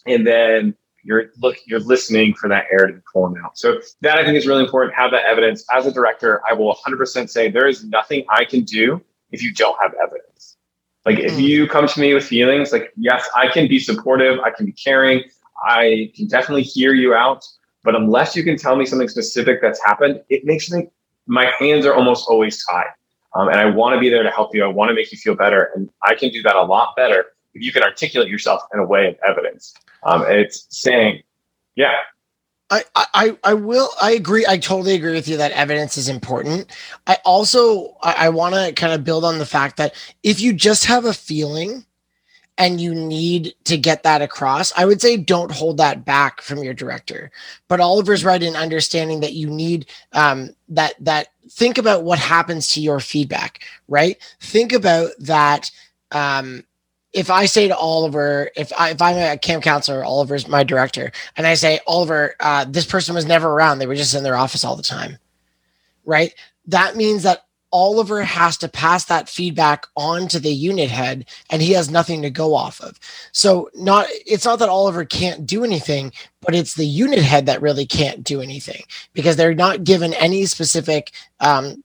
[0.08, 0.76] and then
[1.06, 3.58] you're look you're listening for that air to be pulling out.
[3.58, 4.96] So that I think is really important.
[4.96, 5.64] Have that evidence.
[5.74, 9.02] As a director, I will 100% say there is nothing I can do
[9.32, 10.58] if you don't have evidence.
[11.06, 11.40] Like if hmm.
[11.40, 14.72] you come to me with feelings, like yes, I can be supportive, I can be
[14.72, 15.24] caring,
[15.64, 17.46] I can definitely hear you out,
[17.84, 20.90] but unless you can tell me something specific that's happened, it makes me
[21.28, 22.90] my hands are almost always tied.
[23.36, 24.64] Um, and I want to be there to help you.
[24.64, 27.26] I want to make you feel better, and I can do that a lot better
[27.56, 29.74] if you can articulate yourself in a way of evidence.
[30.04, 31.24] Um, it's saying,
[31.76, 31.96] yeah.
[32.70, 36.72] I, I, I will I agree I totally agree with you that evidence is important.
[37.06, 39.94] I also I, I want to kind of build on the fact that
[40.24, 41.86] if you just have a feeling
[42.58, 46.64] and you need to get that across, I would say don't hold that back from
[46.64, 47.30] your director.
[47.68, 52.70] But Oliver's right in understanding that you need um, that that think about what happens
[52.70, 54.18] to your feedback, right?
[54.40, 55.70] Think about that
[56.12, 56.64] um,
[57.16, 61.14] if I say to Oliver, if I if I'm a camp counselor, Oliver's my director,
[61.38, 64.36] and I say, Oliver, uh, this person was never around; they were just in their
[64.36, 65.18] office all the time,
[66.04, 66.36] right?
[66.68, 71.62] That means that Oliver has to pass that feedback on to the unit head, and
[71.62, 73.00] he has nothing to go off of.
[73.32, 76.12] So, not it's not that Oliver can't do anything,
[76.42, 80.46] but it's the unit head that really can't do anything because they're not given any
[80.48, 81.82] specific um,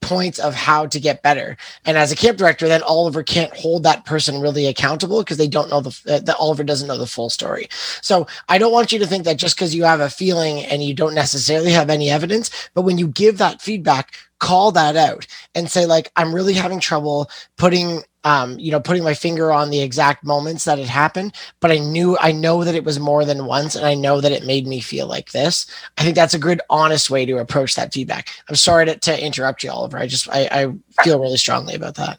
[0.00, 1.56] points of how to get better.
[1.84, 5.48] And as a camp director, then Oliver can't hold that person really accountable because they
[5.48, 7.68] don't know the uh, that Oliver doesn't know the full story.
[8.02, 10.82] So I don't want you to think that just because you have a feeling and
[10.82, 15.26] you don't necessarily have any evidence, but when you give that feedback, call that out
[15.56, 19.70] and say like i'm really having trouble putting um, you know putting my finger on
[19.70, 23.24] the exact moments that it happened but i knew i know that it was more
[23.24, 25.66] than once and i know that it made me feel like this.
[25.96, 28.30] I think that's a good honest way to approach that feedback.
[28.48, 29.98] I'm sorry to, to interrupt you oliver.
[29.98, 32.18] I just I, I feel really strongly about that.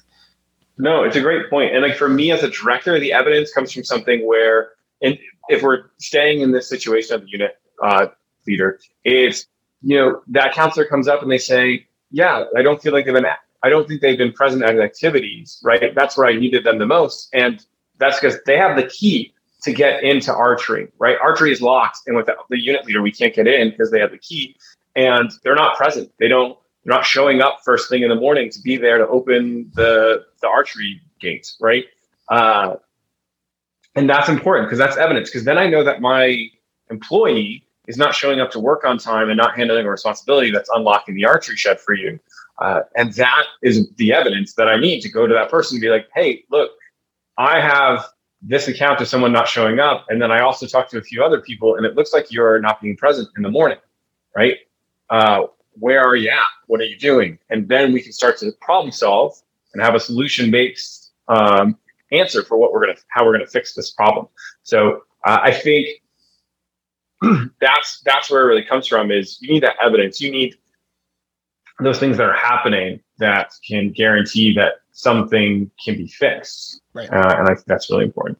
[0.77, 1.73] No it's a great point.
[1.73, 4.71] And like for me as a director the evidence comes from something where
[5.01, 5.17] and
[5.49, 8.07] if we're staying in this situation of the unit uh,
[8.45, 9.47] leader it's
[9.81, 13.13] you know that counselor comes up and they say yeah, I don't feel like they've
[13.13, 13.25] been.
[13.63, 15.59] I don't think they've been present at activities.
[15.63, 17.63] Right, that's where I needed them the most, and
[17.97, 19.33] that's because they have the key
[19.63, 20.87] to get into archery.
[20.99, 23.99] Right, archery is locked, and without the, unit leader, we can't get in because they
[23.99, 24.55] have the key,
[24.95, 26.11] and they're not present.
[26.19, 26.57] They don't.
[26.83, 30.25] They're not showing up first thing in the morning to be there to open the
[30.41, 31.57] the archery gates.
[31.59, 31.85] Right.
[32.29, 32.75] Uh,
[33.95, 35.29] and that's important because that's evidence.
[35.29, 36.47] Because then I know that my
[36.89, 40.69] employee is not showing up to work on time and not handling a responsibility that's
[40.73, 42.19] unlocking the archery shed for you.
[42.61, 45.81] Uh, and that is the evidence that I need to go to that person and
[45.81, 46.71] be like, hey, look,
[47.37, 48.05] I have
[48.41, 50.05] this account of someone not showing up.
[50.09, 52.59] And then I also talked to a few other people, and it looks like you're
[52.59, 53.77] not being present in the morning,
[54.35, 54.57] right?
[55.09, 55.43] Uh,
[55.73, 56.43] where are you at?
[56.67, 57.39] What are you doing?
[57.49, 59.41] And then we can start to problem solve
[59.73, 61.77] and have a solution based um,
[62.11, 64.27] answer for what we're going to, how we're going to fix this problem.
[64.63, 65.87] So uh, I think
[67.61, 70.57] that's that's where it really comes from is you need that evidence you need
[71.79, 76.81] those things that are happening that can guarantee that something can be fixed.
[76.93, 77.09] Right.
[77.11, 78.39] Uh, and I think that's really important.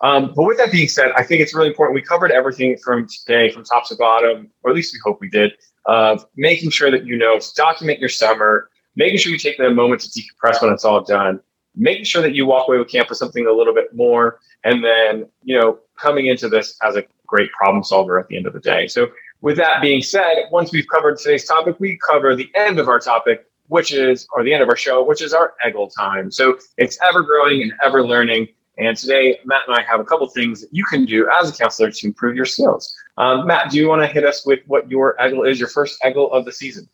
[0.00, 1.94] Um, but with that being said, I think it's really important.
[1.94, 5.28] We covered everything from today, from top to bottom, or at least we hope we
[5.28, 5.52] did,
[5.86, 9.70] of making sure that you know to document your summer, making sure you take the
[9.70, 11.40] moment to decompress when it's all done,
[11.74, 14.84] making sure that you walk away with camp with something a little bit more, and
[14.84, 18.52] then, you know, coming into this as a great problem solver at the end of
[18.52, 18.86] the day.
[18.86, 19.08] So
[19.40, 22.98] with that being said, once we've covered today's topic, we cover the end of our
[22.98, 26.30] topic, which is, or the end of our show, which is our Eggle time.
[26.30, 28.48] So it's ever growing and ever learning.
[28.78, 31.52] And today, Matt and I have a couple things that you can do as a
[31.52, 32.94] counselor to improve your skills.
[33.16, 36.00] Um, Matt, do you want to hit us with what your Eggle is, your first
[36.02, 36.88] Eggle of the season?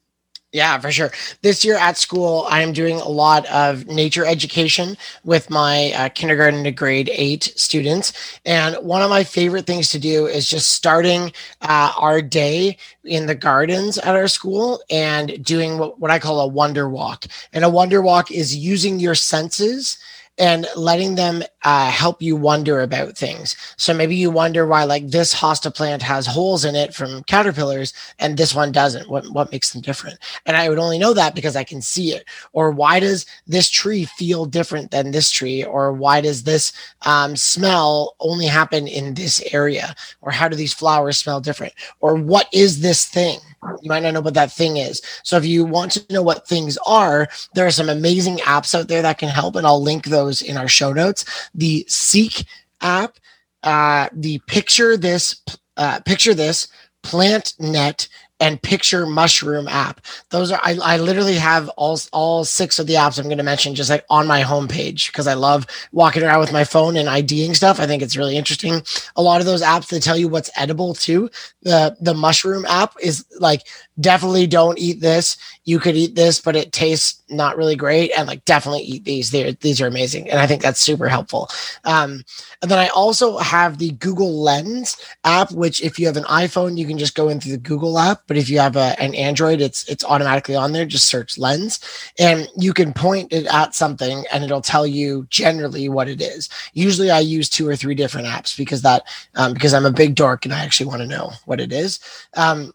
[0.54, 1.10] Yeah, for sure.
[1.42, 6.08] This year at school, I am doing a lot of nature education with my uh,
[6.10, 8.12] kindergarten to grade eight students.
[8.46, 13.26] And one of my favorite things to do is just starting uh, our day in
[13.26, 17.24] the gardens at our school and doing what, what I call a wonder walk.
[17.52, 19.98] And a wonder walk is using your senses
[20.38, 23.56] and letting them uh, help you wonder about things.
[23.76, 27.92] So maybe you wonder why, like this hosta plant has holes in it from caterpillars,
[28.18, 29.08] and this one doesn't.
[29.08, 30.18] What what makes them different?
[30.46, 32.24] And I would only know that because I can see it.
[32.52, 35.64] Or why does this tree feel different than this tree?
[35.64, 36.72] Or why does this
[37.02, 39.94] um, smell only happen in this area?
[40.20, 41.74] Or how do these flowers smell different?
[42.00, 43.38] Or what is this thing?
[43.82, 45.02] You might not know what that thing is.
[45.22, 48.88] So if you want to know what things are, there are some amazing apps out
[48.88, 51.24] there that can help, and I'll link those in our show notes.
[51.54, 52.44] The Seek
[52.80, 53.18] app,
[53.62, 55.42] uh, the Picture This,
[55.76, 56.68] uh, Picture This,
[57.02, 58.08] Plant Net,
[58.40, 60.00] and picture mushroom app.
[60.30, 63.44] Those are I, I literally have all all six of the apps i'm going to
[63.44, 67.08] mention just like on my homepage because i love walking around with my phone and
[67.08, 67.78] iding stuff.
[67.80, 68.82] I think it's really interesting.
[69.16, 71.30] A lot of those apps they tell you what's edible too
[71.62, 73.62] the the mushroom app is like
[74.00, 75.36] definitely don't eat this.
[75.64, 78.10] You could eat this but it tastes not really great.
[78.16, 79.30] And like definitely eat these.
[79.30, 80.28] They these are amazing.
[80.30, 81.48] And i think that's super helpful.
[81.84, 82.24] Um,
[82.62, 86.76] and then i also have the google lens app which if you have an iphone
[86.78, 89.60] you can just go into the google app but if you have a, an android
[89.60, 91.80] it's it's automatically on there just search lens.
[92.18, 96.48] And you can point it at something and it'll tell you generally what it is.
[96.72, 99.02] Usually i use two or three different apps because that
[99.34, 102.00] um, because i'm a big dork and i actually want to know what it is.
[102.34, 102.72] Um,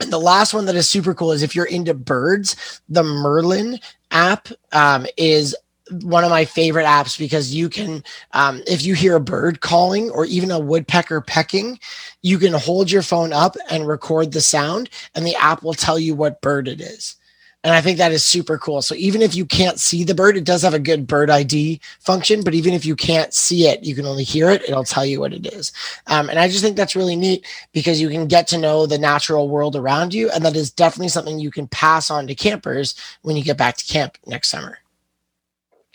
[0.00, 3.78] and the last one that is super cool is if you're into birds, the Merlin
[4.10, 5.56] app um, is
[6.02, 8.02] one of my favorite apps because you can
[8.32, 11.78] um, if you hear a bird calling or even a woodpecker pecking
[12.22, 15.98] you can hold your phone up and record the sound and the app will tell
[15.98, 17.16] you what bird it is
[17.66, 18.80] and I think that is super cool.
[18.80, 21.80] So even if you can't see the bird, it does have a good bird ID
[21.98, 22.44] function.
[22.44, 24.62] But even if you can't see it, you can only hear it.
[24.62, 25.72] It'll tell you what it is.
[26.06, 28.98] Um, and I just think that's really neat because you can get to know the
[28.98, 30.30] natural world around you.
[30.30, 33.76] And that is definitely something you can pass on to campers when you get back
[33.78, 34.78] to camp next summer.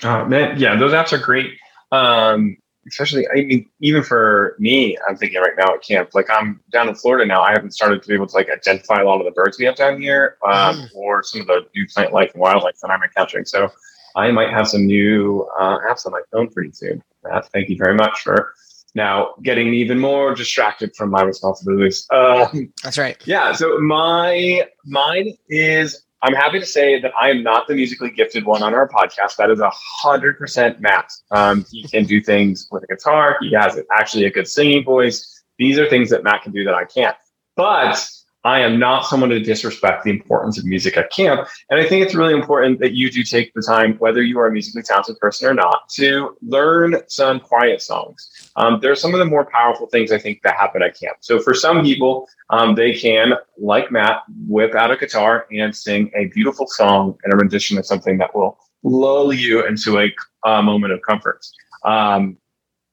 [0.03, 0.59] Oh, man.
[0.59, 1.53] Yeah, those apps are great.
[1.93, 2.57] Um,
[2.87, 6.89] especially I mean, even for me, I'm thinking right now at camp, like I'm down
[6.89, 7.41] in Florida now.
[7.41, 9.65] I haven't started to be able to like identify a lot of the birds we
[9.65, 10.95] have down here, um, mm.
[10.95, 13.45] or some of the new plant life and wildlife that I'm encountering.
[13.45, 13.71] So
[14.15, 17.03] I might have some new uh, apps on my phone pretty soon.
[17.23, 18.53] Matt, thank you very much for
[18.93, 22.07] now getting me even more distracted from my responsibilities.
[22.11, 23.17] Um, That's right.
[23.25, 23.53] Yeah.
[23.53, 28.45] So my mine is I'm happy to say that I am not the musically gifted
[28.45, 29.37] one on our podcast.
[29.37, 31.11] That is a hundred percent Matt.
[31.31, 33.37] Um, he can do things with a guitar.
[33.41, 35.43] He has actually a good singing voice.
[35.57, 37.17] These are things that Matt can do that I can't.
[37.55, 38.07] But
[38.43, 41.47] I am not someone to disrespect the importance of music at camp.
[41.69, 44.47] And I think it's really important that you do take the time, whether you are
[44.47, 48.51] a musically talented person or not, to learn some quiet songs.
[48.55, 51.17] Um, there are some of the more powerful things I think that happen at camp.
[51.21, 56.11] So for some people, um, they can, like Matt, whip out a guitar and sing
[56.15, 60.11] a beautiful song and a rendition of something that will lull you into a,
[60.45, 61.45] a moment of comfort.
[61.85, 62.37] Um,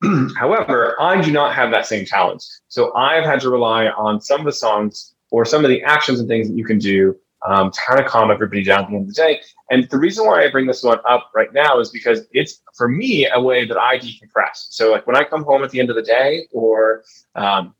[0.36, 2.44] however, I do not have that same talent.
[2.68, 6.20] So I've had to rely on some of the songs or some of the actions
[6.20, 7.16] and things that you can do
[7.46, 9.40] um, to kind of calm everybody down at the end of the day.
[9.70, 12.88] And the reason why I bring this one up right now is because it's for
[12.88, 14.68] me a way that I decompress.
[14.70, 17.04] So like when I come home at the end of the day, or
[17.34, 17.74] um,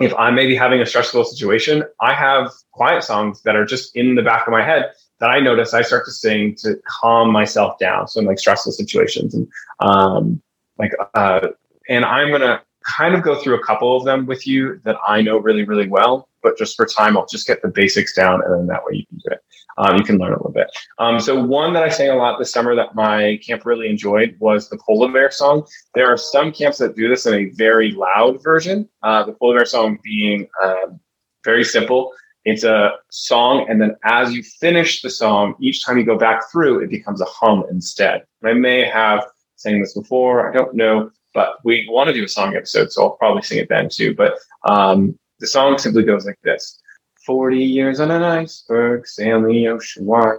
[0.00, 4.14] if I'm maybe having a stressful situation, I have quiet songs that are just in
[4.14, 7.78] the back of my head that I notice I start to sing to calm myself
[7.78, 8.08] down.
[8.08, 9.46] So in like stressful situations and
[9.80, 10.42] um,
[10.78, 11.48] like uh,
[11.88, 15.20] and I'm gonna kind of go through a couple of them with you that I
[15.20, 16.29] know really, really well.
[16.42, 19.06] But just for time, I'll just get the basics down, and then that way you
[19.06, 19.40] can do it.
[19.78, 20.70] Um, you can learn a little bit.
[20.98, 24.36] Um, so one that I sang a lot this summer that my camp really enjoyed
[24.38, 25.66] was the polar bear song.
[25.94, 28.88] There are some camps that do this in a very loud version.
[29.02, 31.00] Uh, the polar bear song being um,
[31.44, 32.12] very simple.
[32.44, 36.50] It's a song, and then as you finish the song, each time you go back
[36.50, 38.24] through, it becomes a hum instead.
[38.42, 39.26] And I may have
[39.56, 43.02] sang this before, I don't know, but we want to do a song episode, so
[43.02, 44.14] I'll probably sing it then too.
[44.14, 46.80] But um, the song simply goes like this
[47.26, 50.38] 40 years on an iceberg, sailing the ocean wide.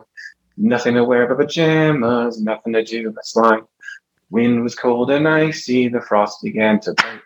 [0.57, 3.63] Nothing to wear but pajamas, nothing to do but slide.
[4.29, 7.21] Wind was cold and icy, the frost began to bite.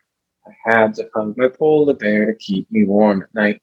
[0.47, 3.61] I had to hug my polar bear to keep me warm at night.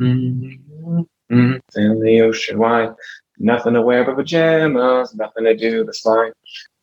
[0.00, 1.00] Mm-hmm.
[1.32, 2.00] Mm-hmm.
[2.00, 2.94] the ocean wide,
[3.38, 6.32] nothing to wear but pajamas, nothing to do but slide.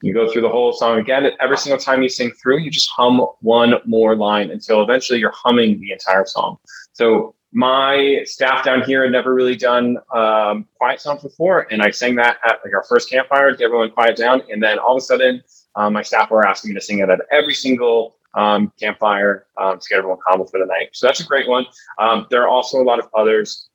[0.01, 1.27] You go through the whole song again.
[1.39, 5.33] Every single time you sing through, you just hum one more line until eventually you're
[5.33, 6.57] humming the entire song.
[6.93, 11.89] So my staff down here had never really done um, quiet songs before, and I
[11.89, 14.43] sang that at like our first campfire to get everyone quiet down.
[14.51, 15.41] And then all of a sudden,
[15.75, 19.79] um, my staff were asking me to sing it at every single um, campfire um,
[19.79, 20.89] to get everyone calm for the night.
[20.93, 21.65] So that's a great one.
[21.97, 23.69] Um, there are also a lot of others.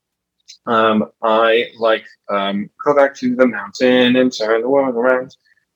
[0.67, 5.35] Um, I like um, go back to the mountain and turn the world around.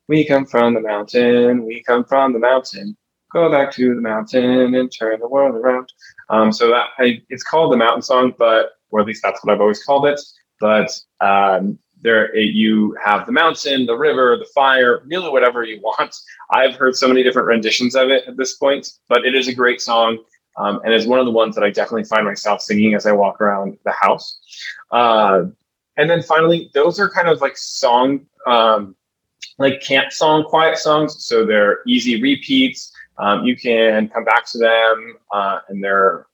[0.09, 1.65] We come from the mountain.
[1.65, 2.97] We come from the mountain.
[3.33, 5.93] Go back to the mountain and turn the world around.
[6.31, 9.53] Um, so that I, it's called the mountain song, but or at least that's what
[9.53, 10.21] I've always called it.
[10.61, 10.91] But
[11.21, 16.15] um, there, it, you have the mountain, the river, the fire, really whatever you want.
[16.51, 19.55] I've heard so many different renditions of it at this point, but it is a
[19.55, 20.19] great song.
[20.59, 23.13] Um, and it's one of the ones that I definitely find myself singing as I
[23.13, 24.39] walk around the house.
[24.91, 25.45] Uh,
[25.99, 28.95] and then finally, those are kind of like song um,
[29.59, 31.25] like camp song, quiet songs.
[31.25, 32.93] So they're easy repeats.
[33.19, 36.27] Um, you can come back to them uh, and they're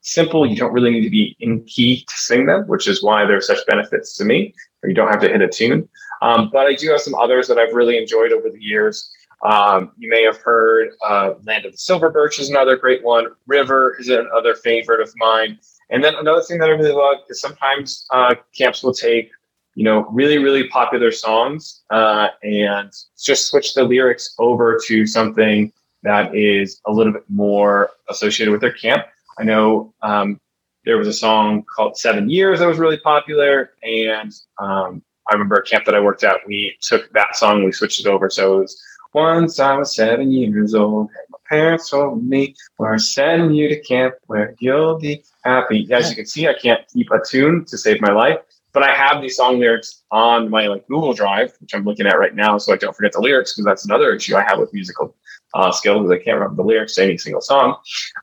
[0.00, 0.46] simple.
[0.46, 3.40] You don't really need to be in key to sing them, which is why they're
[3.40, 5.88] such benefits to me, you don't have to hit a tune.
[6.22, 9.10] Um, but I do have some others that I've really enjoyed over the years.
[9.44, 13.26] Um, you may have heard uh, Land of the Silver Birch is another great one.
[13.46, 15.58] River is another favorite of mine.
[15.90, 19.30] And then another thing that I really love is sometimes uh, camps will take
[19.74, 25.72] you know, really, really popular songs uh, and just switch the lyrics over to something
[26.02, 29.06] that is a little bit more associated with their camp.
[29.38, 30.40] I know um,
[30.84, 33.70] there was a song called Seven Years that was really popular.
[33.82, 37.72] And um, I remember a camp that I worked at, we took that song, we
[37.72, 38.28] switched it over.
[38.28, 38.82] So it was
[39.14, 44.14] Once I was seven years old, my parents told me, We're sending you to camp
[44.26, 45.88] where you'll be happy.
[45.92, 48.40] As you can see, I can't keep a tune to save my life.
[48.72, 52.18] But I have these song lyrics on my like Google Drive, which I'm looking at
[52.18, 54.72] right now, so I don't forget the lyrics because that's another issue I have with
[54.72, 55.14] musical
[55.54, 56.10] uh, skills.
[56.10, 57.76] I can't remember the lyrics to any single song.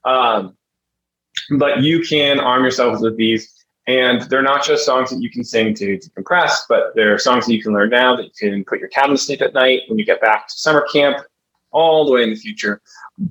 [0.06, 0.58] Um,
[1.58, 3.54] but you can arm yourselves with these,
[3.88, 7.54] and they're not just songs that you can sing to decompress, but they're songs that
[7.54, 10.00] you can learn now that you can put your cabin to sleep at night when
[10.00, 11.18] you get back to summer camp,
[11.72, 12.82] all the way in the future.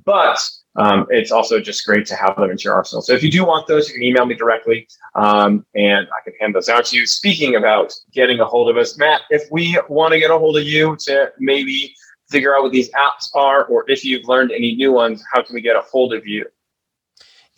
[0.05, 0.39] But
[0.79, 3.01] um, it's also just great to have them into your arsenal.
[3.01, 6.33] So if you do want those, you can email me directly um, and I can
[6.39, 7.05] hand those out to you.
[7.05, 10.57] Speaking about getting a hold of us, Matt, if we want to get a hold
[10.57, 11.93] of you to maybe
[12.29, 15.53] figure out what these apps are, or if you've learned any new ones, how can
[15.53, 16.45] we get a hold of you?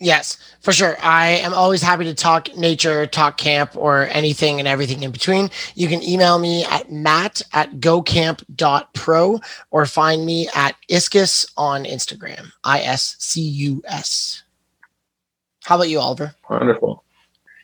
[0.02, 0.96] Yes, for sure.
[1.00, 5.48] I am always happy to talk nature, talk camp, or anything and everything in between.
[5.76, 9.40] You can email me at matt at gocamp.pro
[9.70, 12.50] or find me at iscus on Instagram.
[12.64, 14.42] I S C U S.
[15.62, 16.34] How about you, Oliver?
[16.50, 17.04] Wonderful.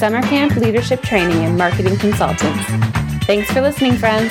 [0.00, 2.64] Summer Camp Leadership Training and Marketing Consultants.
[3.26, 4.28] Thanks for listening, friends.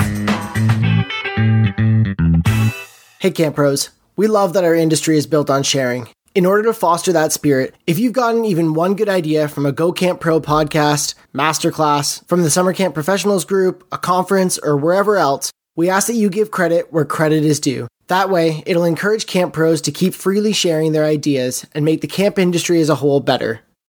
[3.20, 3.92] Hey, Camp Pros.
[4.18, 6.10] We love that our industry is built on sharing.
[6.36, 9.72] In order to foster that spirit, if you've gotten even one good idea from a
[9.72, 15.16] Go Camp Pro podcast, masterclass, from the Summer Camp Professionals Group, a conference, or wherever
[15.16, 17.88] else, we ask that you give credit where credit is due.
[18.12, 22.08] That way, it'll encourage camp pros to keep freely sharing their ideas and make the
[22.08, 23.62] camp industry as a whole better.